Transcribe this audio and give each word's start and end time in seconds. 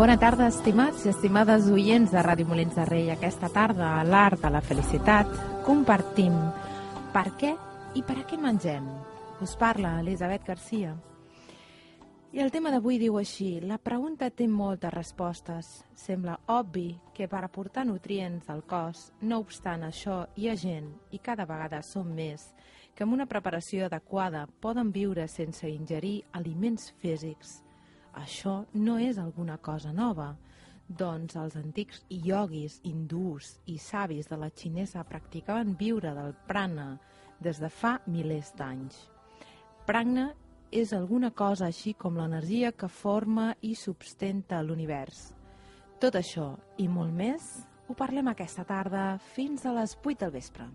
Bona 0.00 0.14
tarda, 0.16 0.46
estimats 0.48 1.02
i 1.04 1.10
estimades 1.10 1.66
oients 1.68 2.08
de 2.08 2.20
Ràdio 2.24 2.48
Molins 2.48 2.72
de 2.72 2.86
Rei. 2.88 3.10
Aquesta 3.12 3.50
tarda, 3.52 3.98
a 3.98 4.06
l'Art 4.08 4.40
de 4.40 4.48
la 4.54 4.62
Felicitat, 4.64 5.28
compartim 5.66 6.38
per 7.12 7.26
què 7.36 7.50
i 7.92 8.04
per 8.08 8.16
a 8.16 8.24
què 8.24 8.38
mengem. 8.40 8.88
Us 9.44 9.52
parla 9.60 9.98
Elisabet 10.00 10.48
Garcia. 10.48 10.94
I 12.32 12.40
el 12.40 12.48
tema 12.48 12.72
d'avui 12.72 12.96
diu 12.96 13.20
així, 13.20 13.58
la 13.60 13.76
pregunta 13.76 14.32
té 14.32 14.48
moltes 14.48 14.96
respostes. 14.96 15.70
Sembla 15.92 16.40
obvi 16.48 16.94
que 17.12 17.28
per 17.28 17.44
aportar 17.44 17.84
nutrients 17.84 18.48
al 18.48 18.64
cos, 18.64 19.10
no 19.20 19.44
obstant 19.44 19.84
això, 19.84 20.22
hi 20.32 20.48
ha 20.48 20.56
gent, 20.56 20.94
i 21.12 21.20
cada 21.20 21.44
vegada 21.44 21.84
som 21.84 22.08
més, 22.08 22.54
que 22.96 23.04
amb 23.04 23.20
una 23.20 23.28
preparació 23.28 23.92
adequada 23.92 24.48
poden 24.64 24.96
viure 24.96 25.28
sense 25.28 25.68
ingerir 25.68 26.22
aliments 26.32 26.94
físics. 27.04 27.58
Això 28.14 28.64
no 28.74 28.98
és 28.98 29.18
alguna 29.18 29.58
cosa 29.58 29.92
nova, 29.92 30.34
doncs 30.88 31.36
els 31.38 31.54
antics 31.56 32.02
ioguis 32.10 32.80
hindús 32.82 33.54
i 33.70 33.78
savis 33.78 34.28
de 34.28 34.36
la 34.36 34.50
xinesa 34.50 35.04
practicaven 35.06 35.76
viure 35.78 36.14
del 36.16 36.34
prana 36.48 36.96
des 37.40 37.60
de 37.62 37.70
fa 37.70 38.00
milers 38.06 38.52
d'anys. 38.58 38.98
Prana 39.86 40.30
és 40.70 40.92
alguna 40.92 41.30
cosa 41.30 41.66
així 41.66 41.94
com 41.94 42.18
l'energia 42.18 42.72
que 42.72 42.88
forma 42.88 43.54
i 43.62 43.74
substenta 43.74 44.62
l'univers. 44.62 45.30
Tot 46.00 46.18
això 46.18 46.52
i 46.78 46.88
molt 46.88 47.14
més 47.14 47.50
ho 47.88 47.96
parlem 47.98 48.30
aquesta 48.30 48.64
tarda 48.64 49.18
fins 49.34 49.66
a 49.66 49.74
les 49.74 49.96
8 50.02 50.24
del 50.24 50.38
vespre. 50.38 50.70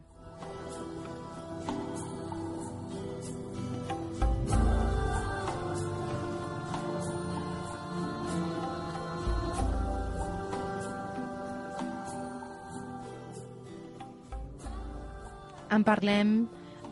En 15.71 15.83
parlem 15.83 16.47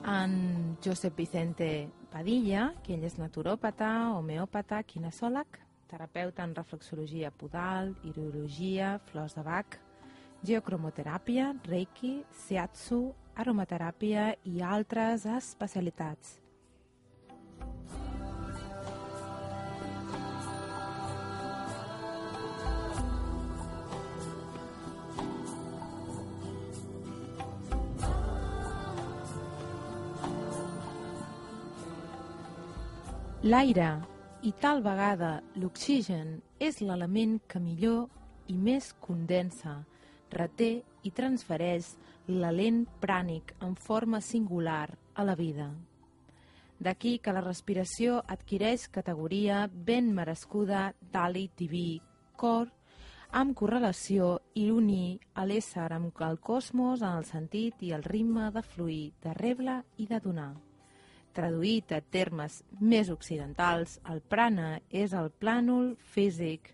en 0.10 0.78
Josep 0.84 1.16
Vicente 1.18 1.90
Padilla, 2.12 2.72
que 2.84 2.96
ell 2.96 3.06
és 3.06 3.20
naturòpata, 3.22 3.90
homeòpata, 4.18 4.82
kinesiòleg, 4.90 5.60
terapeuta 5.92 6.44
en 6.48 6.56
reflexologia 6.58 7.30
podal, 7.32 7.94
hidrologia, 8.04 8.96
flors 9.12 9.38
de 9.38 9.46
bac, 9.46 9.78
geocromoteràpia, 10.44 11.52
reiki, 11.70 12.16
shiatsu, 12.48 13.04
aromateràpia 13.38 14.32
i 14.50 14.62
altres 14.66 15.28
especialitats. 15.30 16.43
L'aire, 33.44 33.90
i 34.48 34.54
tal 34.56 34.80
vegada 34.80 35.42
l'oxigen, 35.60 36.38
és 36.64 36.78
l'element 36.80 37.34
que 37.52 37.60
millor 37.60 38.06
i 38.48 38.56
més 38.56 38.94
condensa, 39.04 39.74
reté 40.32 40.70
i 41.04 41.12
transfereix 41.12 41.90
l'alent 42.30 42.86
prànic 43.04 43.52
en 43.68 43.76
forma 43.76 44.24
singular 44.24 44.88
a 45.20 45.28
la 45.28 45.36
vida. 45.36 45.68
D'aquí 46.80 47.18
que 47.20 47.36
la 47.36 47.44
respiració 47.44 48.22
adquireix 48.32 48.88
categoria 48.88 49.68
ben 49.92 50.14
merescuda 50.16 50.94
d'àlit 51.12 51.52
diví, 51.60 52.00
cor, 52.40 52.72
amb 53.30 53.60
correlació 53.60 54.38
i 54.56 54.70
unir 54.72 55.20
a 55.36 55.44
l'ésser 55.44 55.92
amb 55.92 56.16
el 56.32 56.40
cosmos 56.40 57.04
en 57.04 57.18
el 57.18 57.28
sentit 57.28 57.84
i 57.84 57.92
el 57.92 58.08
ritme 58.08 58.54
de 58.56 58.64
fluir, 58.64 59.10
de 59.20 59.36
rebre 59.36 59.82
i 59.98 60.08
de 60.08 60.24
donar. 60.24 60.54
Traduït 61.34 61.90
a 61.96 62.00
termes 62.14 62.60
més 62.80 63.10
occidentals, 63.10 63.98
el 64.10 64.22
prana 64.22 64.78
és 64.94 65.16
el 65.18 65.32
plànol 65.42 65.96
físic 66.14 66.70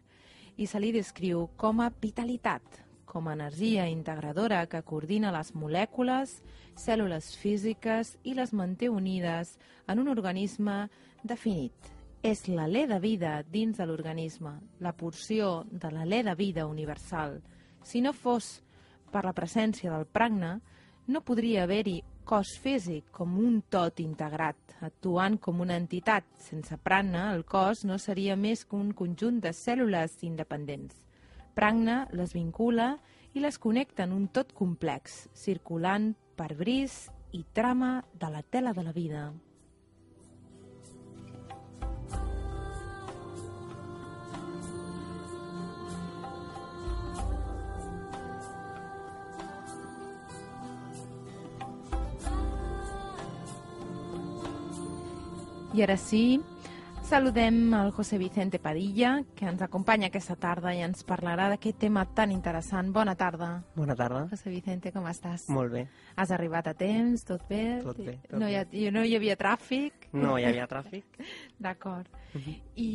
i 0.60 0.68
se 0.68 0.82
li 0.84 0.92
descriu 0.92 1.46
com 1.56 1.80
a 1.80 1.88
vitalitat, 2.02 2.82
com 3.08 3.30
a 3.30 3.36
energia 3.38 3.88
integradora 3.88 4.66
que 4.68 4.84
coordina 4.84 5.32
les 5.32 5.54
molècules, 5.56 6.42
cèl·lules 6.76 7.32
físiques 7.40 8.18
i 8.28 8.36
les 8.36 8.52
manté 8.52 8.90
unides 8.92 9.56
en 9.88 10.04
un 10.04 10.12
organisme 10.12 10.90
definit. 11.24 11.74
És 12.20 12.50
l'alè 12.52 12.84
de 12.92 13.00
vida 13.00 13.38
dins 13.48 13.80
de 13.80 13.88
l'organisme, 13.88 14.58
la 14.84 14.92
porció 14.92 15.64
de 15.72 15.88
l'alè 15.96 16.20
de 16.28 16.36
vida 16.36 16.68
universal. 16.68 17.40
Si 17.82 18.04
no 18.04 18.12
fos 18.12 18.58
per 19.10 19.24
la 19.24 19.34
presència 19.34 19.96
del 19.96 20.04
pragna, 20.06 20.58
no 21.08 21.24
podria 21.24 21.64
haver-hi 21.64 22.02
cos 22.30 22.52
físic 22.62 23.08
com 23.10 23.40
un 23.42 23.56
tot 23.74 23.98
integrat, 24.04 24.58
actuant 24.86 25.40
com 25.42 25.64
una 25.64 25.80
entitat. 25.82 26.28
Sense 26.38 26.78
prana, 26.86 27.32
el 27.34 27.42
cos 27.42 27.82
no 27.90 27.98
seria 27.98 28.36
més 28.38 28.62
que 28.70 28.78
un 28.78 28.92
conjunt 28.94 29.40
de 29.42 29.50
cèl·lules 29.58 30.20
independents. 30.28 30.94
Pragna 31.58 32.04
les 32.14 32.38
vincula 32.38 32.92
i 33.34 33.42
les 33.42 33.58
connecta 33.58 34.06
en 34.06 34.14
un 34.14 34.30
tot 34.30 34.54
complex, 34.54 35.24
circulant 35.34 36.12
per 36.38 36.54
bris 36.54 37.08
i 37.34 37.42
trama 37.54 37.96
de 38.14 38.30
la 38.30 38.46
tela 38.46 38.78
de 38.78 38.86
la 38.86 38.94
vida. 38.94 39.30
I 55.80 55.84
ara 55.86 55.96
sí, 55.96 56.42
saludem 57.08 57.74
el 57.74 57.92
José 57.92 58.18
Vicente 58.18 58.60
Padilla, 58.60 59.24
que 59.34 59.46
ens 59.48 59.62
acompanya 59.64 60.10
aquesta 60.10 60.36
tarda 60.36 60.74
i 60.76 60.82
ens 60.84 61.06
parlarà 61.08 61.46
d'aquest 61.54 61.78
tema 61.80 62.04
tan 62.18 62.34
interessant. 62.36 62.90
Bona 62.92 63.14
tarda. 63.16 63.48
Bona 63.78 63.96
tarda. 63.96 64.26
José 64.28 64.52
Vicente, 64.52 64.92
com 64.92 65.08
estàs? 65.08 65.46
Molt 65.48 65.72
bé. 65.72 65.86
Has 66.20 66.34
arribat 66.36 66.68
a 66.68 66.74
temps? 66.76 67.24
Tot 67.30 67.48
bé? 67.48 67.78
Tot 67.86 68.02
bé. 68.04 68.18
Tot 68.26 68.42
no, 68.44 68.50
hi 68.52 68.58
ha, 68.60 68.66
no 68.92 69.06
hi 69.08 69.16
havia 69.16 69.40
tràfic? 69.40 70.10
No 70.20 70.36
hi 70.36 70.50
havia 70.50 70.68
tràfic. 70.68 71.24
D'acord. 71.70 72.12
Uh 72.36 72.42
-huh. 72.42 72.58
I 72.76 72.92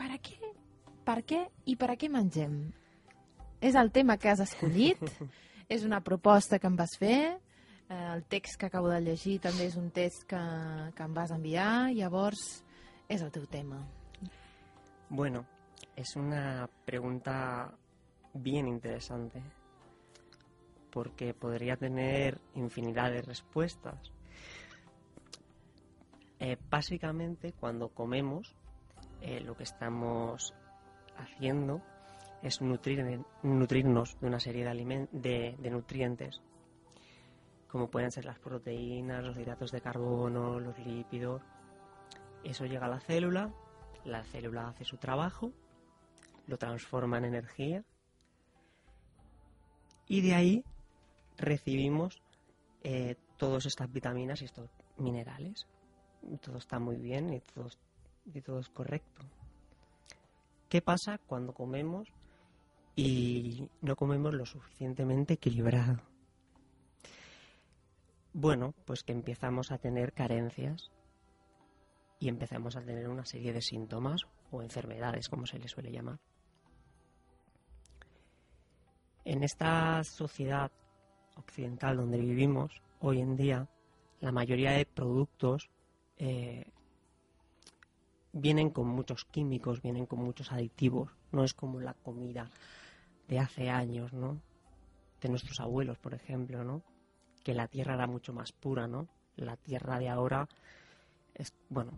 per 0.00 0.08
a 0.14 0.16
què? 0.16 0.54
Per 1.04 1.18
què 1.20 1.44
i 1.66 1.76
per 1.76 1.90
a 1.90 1.98
què 2.00 2.08
mengem? 2.08 2.72
És 3.60 3.74
el 3.74 3.92
tema 3.92 4.16
que 4.16 4.30
has 4.30 4.40
escollit? 4.40 5.04
és 5.68 5.84
una 5.84 6.00
proposta 6.00 6.58
que 6.58 6.66
em 6.66 6.76
vas 6.76 6.96
fer? 6.96 7.36
Eh, 7.90 8.12
el 8.14 8.22
text 8.24 8.54
que 8.54 8.66
acabo 8.66 8.88
de 8.88 9.00
llegir 9.02 9.40
també 9.42 9.66
és 9.66 9.74
un 9.76 9.88
text 9.90 10.22
que, 10.30 10.40
que 10.94 11.02
em 11.02 11.14
vas 11.14 11.32
enviar, 11.34 11.90
llavors 11.90 12.62
és 13.10 13.24
el 13.26 13.32
teu 13.34 13.48
tema. 13.50 13.80
Bueno, 15.08 15.42
es 15.96 16.14
una 16.14 16.70
pregunta 16.86 17.74
bien 18.32 18.68
interesante 18.68 19.42
porque 20.92 21.34
podría 21.34 21.76
tener 21.76 22.40
infinidad 22.54 23.10
de 23.10 23.22
respuestas. 23.22 24.12
Eh, 26.38 26.56
básicamente, 26.70 27.52
cuando 27.58 27.88
comemos, 27.88 28.54
eh, 29.20 29.40
lo 29.40 29.56
que 29.56 29.64
estamos 29.64 30.54
haciendo 31.16 31.82
es 32.42 32.60
nutrir, 32.62 33.20
nutrirnos 33.42 34.16
de 34.20 34.26
una 34.28 34.38
serie 34.38 34.64
de, 34.64 35.08
de, 35.10 35.56
de 35.58 35.70
nutrientes 35.70 36.40
como 37.70 37.88
pueden 37.88 38.10
ser 38.10 38.24
las 38.24 38.38
proteínas, 38.38 39.22
los 39.22 39.38
hidratos 39.38 39.70
de 39.70 39.80
carbono, 39.80 40.58
los 40.58 40.78
lípidos. 40.78 41.40
Eso 42.42 42.66
llega 42.66 42.86
a 42.86 42.90
la 42.90 43.00
célula, 43.00 43.54
la 44.04 44.24
célula 44.24 44.68
hace 44.68 44.84
su 44.84 44.96
trabajo, 44.96 45.52
lo 46.46 46.58
transforma 46.58 47.18
en 47.18 47.26
energía 47.26 47.84
y 50.08 50.20
de 50.22 50.34
ahí 50.34 50.64
recibimos 51.36 52.20
eh, 52.82 53.14
todas 53.36 53.66
estas 53.66 53.92
vitaminas 53.92 54.42
y 54.42 54.46
estos 54.46 54.68
minerales. 54.96 55.66
Todo 56.40 56.58
está 56.58 56.78
muy 56.78 56.96
bien 56.96 57.32
y 57.32 58.40
todo 58.40 58.58
es 58.58 58.68
correcto. 58.70 59.22
¿Qué 60.68 60.82
pasa 60.82 61.18
cuando 61.18 61.52
comemos 61.52 62.08
y 62.96 63.68
no 63.80 63.96
comemos 63.96 64.34
lo 64.34 64.44
suficientemente 64.44 65.34
equilibrado? 65.34 66.09
Bueno, 68.32 68.74
pues 68.84 69.02
que 69.02 69.12
empezamos 69.12 69.72
a 69.72 69.78
tener 69.78 70.12
carencias 70.12 70.90
y 72.20 72.28
empezamos 72.28 72.76
a 72.76 72.82
tener 72.82 73.08
una 73.08 73.24
serie 73.24 73.52
de 73.52 73.60
síntomas 73.60 74.22
o 74.52 74.62
enfermedades, 74.62 75.28
como 75.28 75.46
se 75.46 75.58
les 75.58 75.72
suele 75.72 75.90
llamar. 75.90 76.20
En 79.24 79.42
esta 79.42 80.04
sociedad 80.04 80.70
occidental 81.36 81.96
donde 81.96 82.18
vivimos 82.18 82.70
hoy 83.00 83.20
en 83.20 83.36
día, 83.36 83.68
la 84.20 84.32
mayoría 84.32 84.72
de 84.72 84.86
productos 84.86 85.68
eh, 86.16 86.70
vienen 88.32 88.70
con 88.70 88.86
muchos 88.86 89.24
químicos, 89.24 89.82
vienen 89.82 90.06
con 90.06 90.20
muchos 90.20 90.52
aditivos. 90.52 91.10
No 91.32 91.42
es 91.42 91.52
como 91.52 91.80
la 91.80 91.94
comida 91.94 92.48
de 93.26 93.40
hace 93.40 93.70
años, 93.70 94.12
¿no? 94.12 94.40
De 95.20 95.28
nuestros 95.28 95.58
abuelos, 95.60 95.98
por 95.98 96.14
ejemplo, 96.14 96.62
¿no? 96.64 96.82
Que 97.42 97.54
la 97.54 97.68
tierra 97.68 97.94
era 97.94 98.06
mucho 98.06 98.32
más 98.32 98.52
pura, 98.52 98.86
¿no? 98.86 99.08
La 99.36 99.56
tierra 99.56 99.98
de 99.98 100.08
ahora 100.08 100.48
es, 101.34 101.54
bueno, 101.68 101.92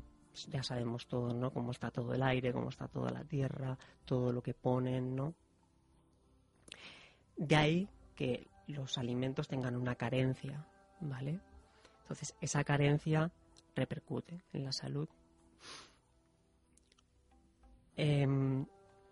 ya 0.48 0.62
sabemos 0.62 1.06
todo, 1.06 1.34
¿no? 1.34 1.52
Cómo 1.52 1.72
está 1.72 1.90
todo 1.90 2.14
el 2.14 2.22
aire, 2.22 2.52
cómo 2.52 2.68
está 2.68 2.88
toda 2.88 3.10
la 3.10 3.24
tierra, 3.24 3.76
todo 4.04 4.32
lo 4.32 4.42
que 4.42 4.54
ponen, 4.54 5.14
¿no? 5.14 5.34
De 7.36 7.56
ahí 7.56 7.88
que 8.14 8.46
los 8.66 8.98
alimentos 8.98 9.48
tengan 9.48 9.76
una 9.76 9.94
carencia, 9.96 10.64
¿vale? 11.00 11.40
Entonces, 12.02 12.34
esa 12.40 12.64
carencia 12.64 13.30
repercute 13.74 14.42
en 14.52 14.64
la 14.64 14.72
salud. 14.72 15.08
Em, 17.96 18.64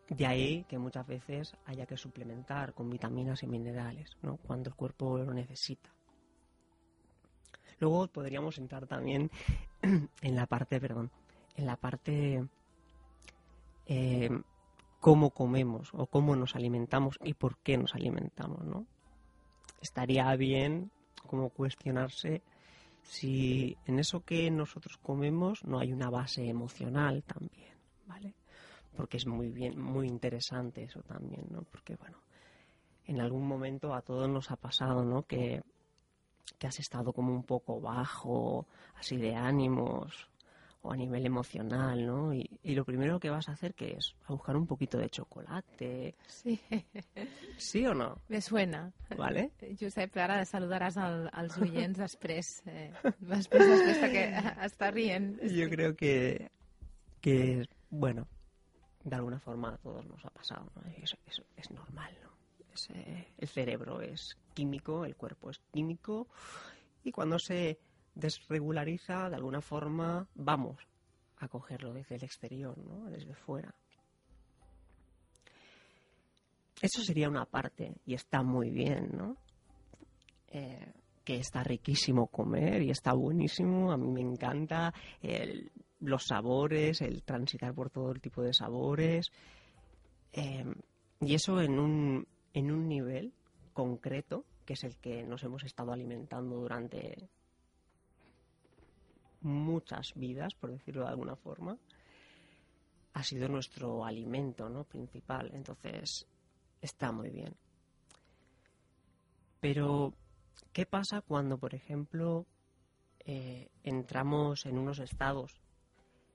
de 0.09 0.27
ahí 0.27 0.65
que 0.65 0.79
muchas 0.79 1.07
veces 1.07 1.57
haya 1.67 1.87
que 1.87 1.97
suplementar 1.97 2.75
con 2.75 2.91
vitaminas 2.91 3.43
y 3.43 3.47
minerales, 3.47 4.17
¿no? 4.23 4.37
Cuando 4.39 4.71
el 4.71 4.77
cuerpo 4.77 5.19
lo 5.19 5.33
necesita. 5.33 5.91
Luego 7.81 8.07
podríamos 8.09 8.59
entrar 8.59 8.87
también 8.87 9.31
en 9.83 10.37
la 10.37 10.47
parte, 10.47 10.79
perdón, 10.81 11.11
en 11.57 11.67
la 11.67 11.77
parte 11.77 12.47
em, 13.87 14.43
cómo 15.01 15.31
comemos 15.31 15.91
o 15.95 16.07
cómo 16.07 16.37
nos 16.37 16.55
alimentamos 16.55 17.19
y 17.25 17.35
por 17.35 17.57
qué 17.59 17.79
nos 17.79 17.95
alimentamos, 17.95 18.65
¿no? 18.65 18.87
Estaría 19.81 20.35
bien 20.37 20.91
como 21.27 21.49
cuestionarse 21.49 22.43
si 23.03 23.77
en 23.87 23.99
eso 23.99 24.25
que 24.25 24.51
nosotros 24.51 24.99
comemos 24.99 25.65
no 25.65 25.79
hay 25.79 25.93
una 25.93 26.11
base 26.11 26.47
emocional 26.47 27.23
también, 27.25 27.75
¿vale? 28.07 28.35
Porque 28.95 29.17
es 29.17 29.27
muy 29.27 29.49
bien, 29.49 29.81
muy 29.81 30.07
interesante 30.07 30.83
eso 30.83 31.01
también, 31.03 31.47
¿no? 31.51 31.63
Porque 31.63 31.97
bueno, 31.97 32.19
en 33.07 33.21
algún 33.21 33.47
momento 33.47 33.95
a 33.95 34.03
todos 34.03 34.29
nos 34.29 34.51
ha 34.51 34.57
pasado, 34.57 35.03
¿no? 35.03 35.23
Que, 35.23 35.63
que 36.59 36.67
has 36.67 36.79
estado 36.79 37.13
como 37.13 37.33
un 37.33 37.45
poco 37.45 37.81
bajo, 37.81 38.67
así 38.97 39.17
de 39.17 39.35
ánimos, 39.35 40.31
o 40.83 40.93
a 40.93 40.97
nivel 40.97 41.27
emocional, 41.27 42.07
¿no? 42.07 42.33
Y, 42.33 42.49
lo 42.65 42.85
primero 42.85 43.21
que 43.21 43.29
vas 43.29 43.49
a 43.49 43.53
hacer 43.53 43.75
que 43.75 43.93
es 43.93 44.15
a 44.27 44.33
buscar 44.33 44.57
un 44.57 44.67
poquito 44.67 44.99
de 44.99 45.11
chocolate. 45.11 46.15
Sí. 46.27 46.61
¿Sí 47.59 47.87
o 47.87 47.95
no? 47.95 48.19
Me 48.29 48.41
suena. 48.41 48.93
Vale. 49.17 49.51
Josep, 49.79 50.17
ara 50.17 50.41
saludaràs 50.49 50.97
al, 50.97 51.29
als 51.33 51.59
oients 51.61 51.99
després, 52.01 52.55
eh, 52.67 52.89
després, 53.21 53.67
després 53.69 54.01
que 54.15 54.25
està 54.65 54.91
rient. 54.95 55.35
Yo 55.53 55.69
creo 55.69 55.95
que, 55.97 56.49
que, 57.21 57.69
bueno, 57.91 58.27
de 59.05 59.17
alguna 59.17 59.39
forma 59.39 59.75
a 59.75 59.79
todos 59.79 60.07
nos 60.07 60.25
ha 60.25 60.31
pasado, 60.31 60.71
¿no? 60.75 60.83
Es, 61.03 61.17
es, 61.27 61.43
es 61.57 61.71
normal, 61.71 62.17
¿no? 62.23 62.30
El 63.39 63.49
cerebro 63.49 64.01
es 64.01 64.37
químico, 64.55 65.05
el 65.05 65.17
cuerpo 65.17 65.51
es 65.51 65.59
químico, 65.73 66.29
y 67.05 67.13
cuando 67.13 67.39
se 67.39 67.79
desregulariza, 68.15 69.29
de 69.29 69.37
alguna 69.37 69.61
forma 69.61 70.27
vamos 70.35 70.77
a 71.39 71.49
cogerlo 71.49 71.93
desde 71.93 72.17
el 72.17 72.25
exterior, 72.25 72.77
¿no? 72.79 73.11
desde 73.11 73.35
fuera. 73.35 73.75
Eso 76.81 77.03
sería 77.03 77.29
una 77.29 77.45
parte 77.45 77.95
y 78.07 78.15
está 78.15 78.43
muy 78.43 78.71
bien, 78.71 79.11
¿no? 79.13 79.37
Eh, 80.49 80.93
que 81.25 81.37
está 81.37 81.63
riquísimo 81.63 82.27
comer 82.29 82.83
y 82.83 82.91
está 82.91 83.13
buenísimo, 83.13 83.93
a 83.93 83.97
mí 83.97 84.11
me 84.11 84.23
encanta 84.23 84.93
los 86.01 86.25
sabores, 86.25 87.03
el 87.03 87.23
transitar 87.23 87.75
por 87.75 87.91
todo 87.91 88.11
el 88.11 88.21
tipo 88.21 88.43
de 88.43 88.55
sabores 88.55 89.31
eh, 90.33 90.65
y 91.21 91.35
eso 91.35 91.61
en 91.61 91.79
un, 91.79 92.27
en 92.53 92.71
un 92.71 92.89
nivel 92.89 93.33
concreto 93.73 94.45
que 94.65 94.75
es 94.75 94.85
el 94.85 94.97
que 94.99 95.25
nos 95.25 95.43
hemos 95.43 95.65
estado 95.65 95.93
alimentando 95.93 96.57
durante 96.57 97.29
muchas 99.41 100.13
vidas, 100.15 100.55
por 100.55 100.71
decirlo 100.71 101.03
de 101.03 101.09
alguna 101.09 101.35
forma, 101.35 101.77
ha 103.15 103.23
sido 103.25 103.49
nuestro 103.49 104.05
alimento 104.05 104.69
¿no? 104.69 104.85
principal. 104.85 105.51
Entonces, 105.55 106.25
está 106.81 107.11
muy 107.11 107.31
bien. 107.31 107.57
Pero, 109.61 110.15
¿qué 110.73 110.87
pasa 110.87 111.21
cuando, 111.21 111.59
por 111.59 111.75
ejemplo, 111.75 112.47
eh, 113.21 113.69
entramos 113.83 114.67
en 114.67 114.79
unos 114.79 115.01
estados 115.01 115.61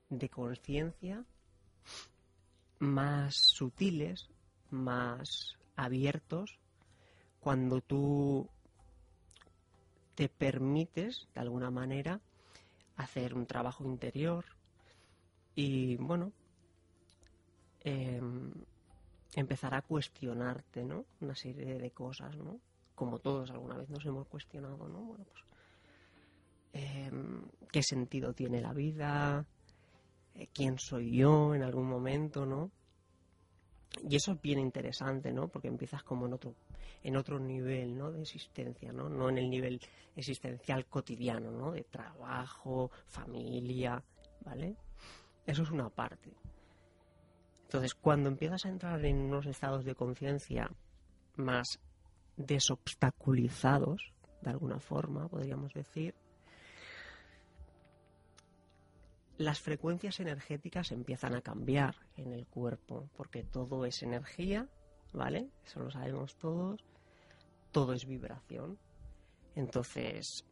de 0.09 0.29
conciencia 0.29 1.23
más 2.79 3.35
sutiles, 3.35 4.29
más 4.69 5.57
abiertos, 5.75 6.59
cuando 7.39 7.81
tú 7.81 8.49
te 10.15 10.29
permites, 10.29 11.27
de 11.33 11.41
alguna 11.41 11.69
manera, 11.69 12.21
hacer 12.95 13.33
un 13.33 13.45
trabajo 13.45 13.85
interior 13.85 14.45
y, 15.53 15.97
bueno, 15.97 16.31
em, 17.81 18.51
empezar 19.35 19.73
a 19.73 19.81
cuestionarte, 19.81 20.85
¿no? 20.85 21.05
Una 21.21 21.35
serie 21.35 21.77
de 21.77 21.91
cosas, 21.91 22.35
¿no? 22.37 22.59
Como 22.95 23.19
todos 23.19 23.51
alguna 23.51 23.77
vez 23.77 23.89
nos 23.89 24.05
hemos 24.05 24.27
cuestionado, 24.27 24.87
¿no? 24.87 25.01
Bueno, 25.01 25.25
pues, 25.25 25.43
em, 26.73 27.41
¿qué 27.71 27.83
sentido 27.83 28.33
tiene 28.33 28.61
la 28.61 28.73
vida? 28.73 29.45
Eh, 30.35 30.47
¿Quién 30.53 30.79
soy 30.79 31.17
yo 31.17 31.53
en 31.55 31.63
algún 31.63 31.87
momento, 31.87 32.45
no? 32.45 32.71
Y 34.03 34.15
eso 34.15 34.33
es 34.33 34.41
bien 34.41 34.59
interesante, 34.59 35.31
¿no? 35.31 35.47
Porque 35.47 35.67
empiezas 35.67 36.03
como 36.03 36.25
en 36.25 36.33
otro, 36.33 36.55
en 37.03 37.15
otro 37.15 37.39
nivel, 37.39 37.97
¿no? 37.97 38.11
De 38.11 38.21
existencia, 38.21 38.91
¿no? 38.91 39.09
No 39.09 39.29
en 39.29 39.37
el 39.37 39.49
nivel 39.49 39.79
existencial 40.15 40.85
cotidiano, 40.85 41.51
¿no? 41.51 41.71
De 41.71 41.83
trabajo, 41.83 42.91
familia, 43.07 44.03
¿vale? 44.43 44.75
Eso 45.45 45.63
es 45.63 45.71
una 45.71 45.89
parte. 45.89 46.31
Entonces, 47.63 47.95
cuando 47.95 48.29
empiezas 48.29 48.65
a 48.65 48.69
entrar 48.69 49.03
en 49.05 49.17
unos 49.17 49.45
estados 49.45 49.85
de 49.85 49.95
conciencia 49.95 50.69
más 51.35 51.79
desobstaculizados, 52.37 54.13
de 54.41 54.49
alguna 54.51 54.79
forma, 54.79 55.27
podríamos 55.27 55.73
decir, 55.73 56.13
las 59.37 59.59
frecuencias 59.59 60.19
energéticas 60.19 60.91
empiezan 60.91 61.35
a 61.35 61.41
cambiar 61.41 61.95
en 62.15 62.31
el 62.31 62.47
cuerpo, 62.47 63.09
porque 63.15 63.43
todo 63.43 63.85
es 63.85 64.01
energía, 64.01 64.69
¿vale? 65.13 65.49
Eso 65.65 65.81
lo 65.81 65.91
sabemos 65.91 66.37
todos. 66.37 66.83
Todo 67.71 67.93
es 67.93 68.05
vibración. 68.05 68.77
Entonces, 69.55 70.45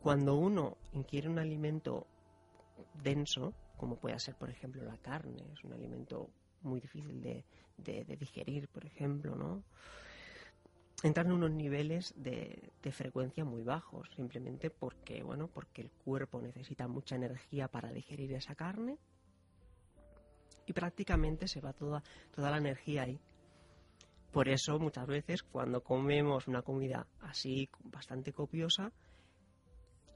cuando 0.00 0.36
uno 0.36 0.76
inquiere 0.92 1.28
un 1.28 1.40
alimento 1.40 2.06
denso, 3.02 3.54
como 3.76 3.96
puede 3.96 4.18
ser, 4.20 4.36
por 4.36 4.50
ejemplo, 4.50 4.84
la 4.84 4.96
carne, 4.98 5.44
es 5.52 5.64
un 5.64 5.72
alimento 5.72 6.30
muy 6.60 6.80
difícil 6.80 7.20
de, 7.20 7.44
de 7.76 8.16
digerir, 8.16 8.68
por 8.68 8.84
ejemplo, 8.86 9.34
¿no? 9.34 9.64
Entran 11.02 11.26
en 11.26 11.32
unos 11.32 11.50
niveles 11.50 12.14
de, 12.16 12.70
frecuencia 12.92 13.44
muy 13.44 13.62
bajos, 13.62 14.08
simplemente 14.14 14.70
porque, 14.70 15.22
bueno, 15.22 15.48
porque 15.48 15.82
el 15.82 15.90
cuerpo 15.90 16.40
necesita 16.40 16.86
mucha 16.86 17.16
energía 17.16 17.68
para 17.68 17.92
digerir 17.92 18.32
esa 18.32 18.54
carne 18.54 18.98
y 20.66 20.72
prácticamente 20.72 21.48
se 21.48 21.60
va 21.60 21.72
toda, 21.72 22.02
toda 22.34 22.50
la 22.50 22.58
energía 22.58 23.02
ahí. 23.02 23.20
Por 24.30 24.48
eso 24.48 24.78
muchas 24.78 25.06
veces 25.06 25.42
cuando 25.42 25.82
comemos 25.82 26.48
una 26.48 26.62
comida 26.62 27.06
así 27.20 27.68
bastante 27.84 28.32
copiosa, 28.32 28.92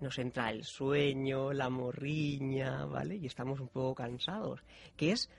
nos 0.00 0.18
entra 0.18 0.50
el 0.50 0.64
sueño, 0.64 1.52
la 1.52 1.68
morriña, 1.70 2.84
¿vale? 2.84 3.16
Y 3.16 3.26
estamos 3.26 3.60
un 3.60 3.68
poco 3.68 3.94
cansados. 3.94 4.62
Que 4.96 5.12
es, 5.12 5.30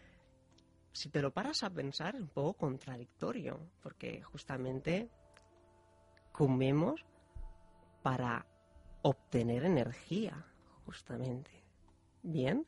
si 0.91 1.09
te 1.09 1.21
lo 1.21 1.31
paras 1.31 1.63
a 1.63 1.69
pensar, 1.69 2.15
un 2.15 2.27
poco 2.27 2.53
contradictorio, 2.53 3.59
porque 3.81 4.21
justamente 4.21 5.09
comemos 6.37 7.03
para 8.03 8.45
obtener 9.01 9.65
energía, 9.65 10.45
justamente. 10.85 11.49
¿Bien? 12.21 12.67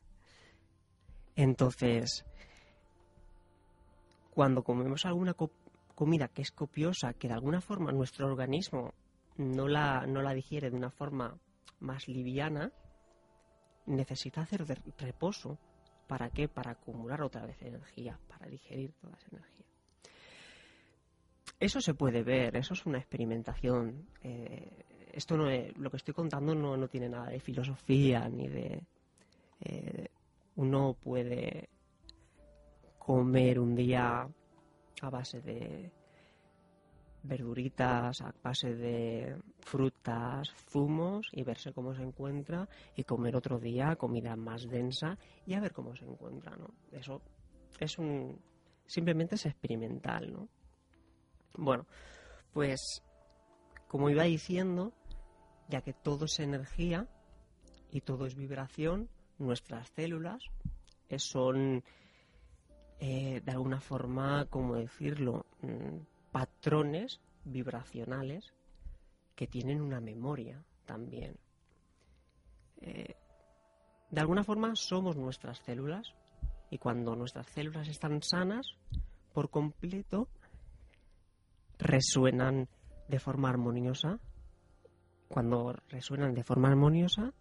Entonces, 1.36 2.26
cuando 4.34 4.64
comemos 4.64 5.06
alguna 5.06 5.36
comida 5.94 6.26
que 6.26 6.42
es 6.42 6.50
copiosa, 6.50 7.14
que 7.14 7.28
de 7.28 7.34
alguna 7.34 7.60
forma 7.60 7.92
nuestro 7.92 8.26
organismo 8.26 8.92
no 9.36 9.68
la, 9.68 10.04
no 10.04 10.20
la 10.20 10.34
digiere 10.34 10.70
de 10.70 10.76
una 10.76 10.90
forma 10.90 11.38
más 11.78 12.08
liviana, 12.08 12.72
necesita 13.86 14.40
hacer 14.40 14.64
reposo. 14.98 15.58
¿Para 16.08 16.30
qué? 16.30 16.48
Para 16.48 16.72
acumular 16.72 17.22
otra 17.22 17.46
vez 17.46 17.62
energía, 17.62 18.18
para 18.26 18.48
digerir 18.48 18.94
toda 18.94 19.16
esa 19.16 19.28
energía. 19.30 19.69
Eso 21.60 21.80
se 21.82 21.92
puede 21.92 22.22
ver, 22.22 22.56
eso 22.56 22.72
es 22.72 22.86
una 22.86 22.98
experimentación. 22.98 24.08
Eh, 24.22 24.84
esto 25.12 25.36
no 25.36 25.50
es, 25.50 25.76
lo 25.76 25.90
que 25.90 25.98
estoy 25.98 26.14
contando 26.14 26.54
no, 26.54 26.76
no 26.76 26.88
tiene 26.88 27.08
nada 27.08 27.28
de 27.28 27.38
filosofía 27.38 28.28
ni 28.28 28.48
de... 28.48 28.82
Eh, 29.60 30.08
uno 30.56 30.94
puede 30.94 31.68
comer 32.98 33.60
un 33.60 33.74
día 33.74 34.26
a 35.02 35.10
base 35.10 35.42
de 35.42 35.92
verduritas, 37.22 38.22
a 38.22 38.34
base 38.42 38.74
de 38.74 39.36
frutas, 39.60 40.50
zumos 40.70 41.28
y 41.32 41.42
verse 41.42 41.74
cómo 41.74 41.94
se 41.94 42.02
encuentra 42.02 42.66
y 42.96 43.04
comer 43.04 43.36
otro 43.36 43.58
día 43.58 43.96
comida 43.96 44.34
más 44.36 44.66
densa 44.66 45.18
y 45.44 45.52
a 45.52 45.60
ver 45.60 45.72
cómo 45.72 45.94
se 45.94 46.06
encuentra, 46.06 46.56
¿no? 46.56 46.70
Eso 46.90 47.20
es 47.78 47.98
un 47.98 48.40
simplemente 48.86 49.34
es 49.34 49.44
experimental, 49.44 50.32
¿no? 50.32 50.48
Bueno, 51.54 51.86
pues 52.52 53.02
como 53.88 54.10
iba 54.10 54.24
diciendo, 54.24 54.92
ya 55.68 55.82
que 55.82 55.92
todo 55.92 56.26
es 56.26 56.38
energía 56.40 57.08
y 57.90 58.00
todo 58.00 58.26
es 58.26 58.34
vibración, 58.34 59.08
nuestras 59.38 59.88
células 59.90 60.42
son 61.18 61.82
eh, 63.00 63.40
de 63.44 63.52
alguna 63.52 63.80
forma, 63.80 64.46
como 64.46 64.76
decirlo, 64.76 65.46
mm, 65.62 65.98
patrones 66.30 67.20
vibracionales 67.44 68.52
que 69.34 69.46
tienen 69.46 69.80
una 69.80 70.00
memoria 70.00 70.62
también. 70.84 71.38
Eh, 72.82 73.16
de 74.10 74.20
alguna 74.20 74.44
forma 74.44 74.76
somos 74.76 75.16
nuestras 75.16 75.58
células 75.60 76.14
y 76.70 76.78
cuando 76.78 77.16
nuestras 77.16 77.46
células 77.46 77.88
están 77.88 78.22
sanas 78.22 78.76
por 79.32 79.50
completo, 79.50 80.28
resuenan 81.80 82.68
de 83.08 83.18
forma 83.18 83.48
armoniosa. 83.48 84.18
Cuando 85.28 85.74
resuenan 85.88 86.34
de 86.34 86.44
forma 86.44 86.68
armoniosa, 86.68 87.32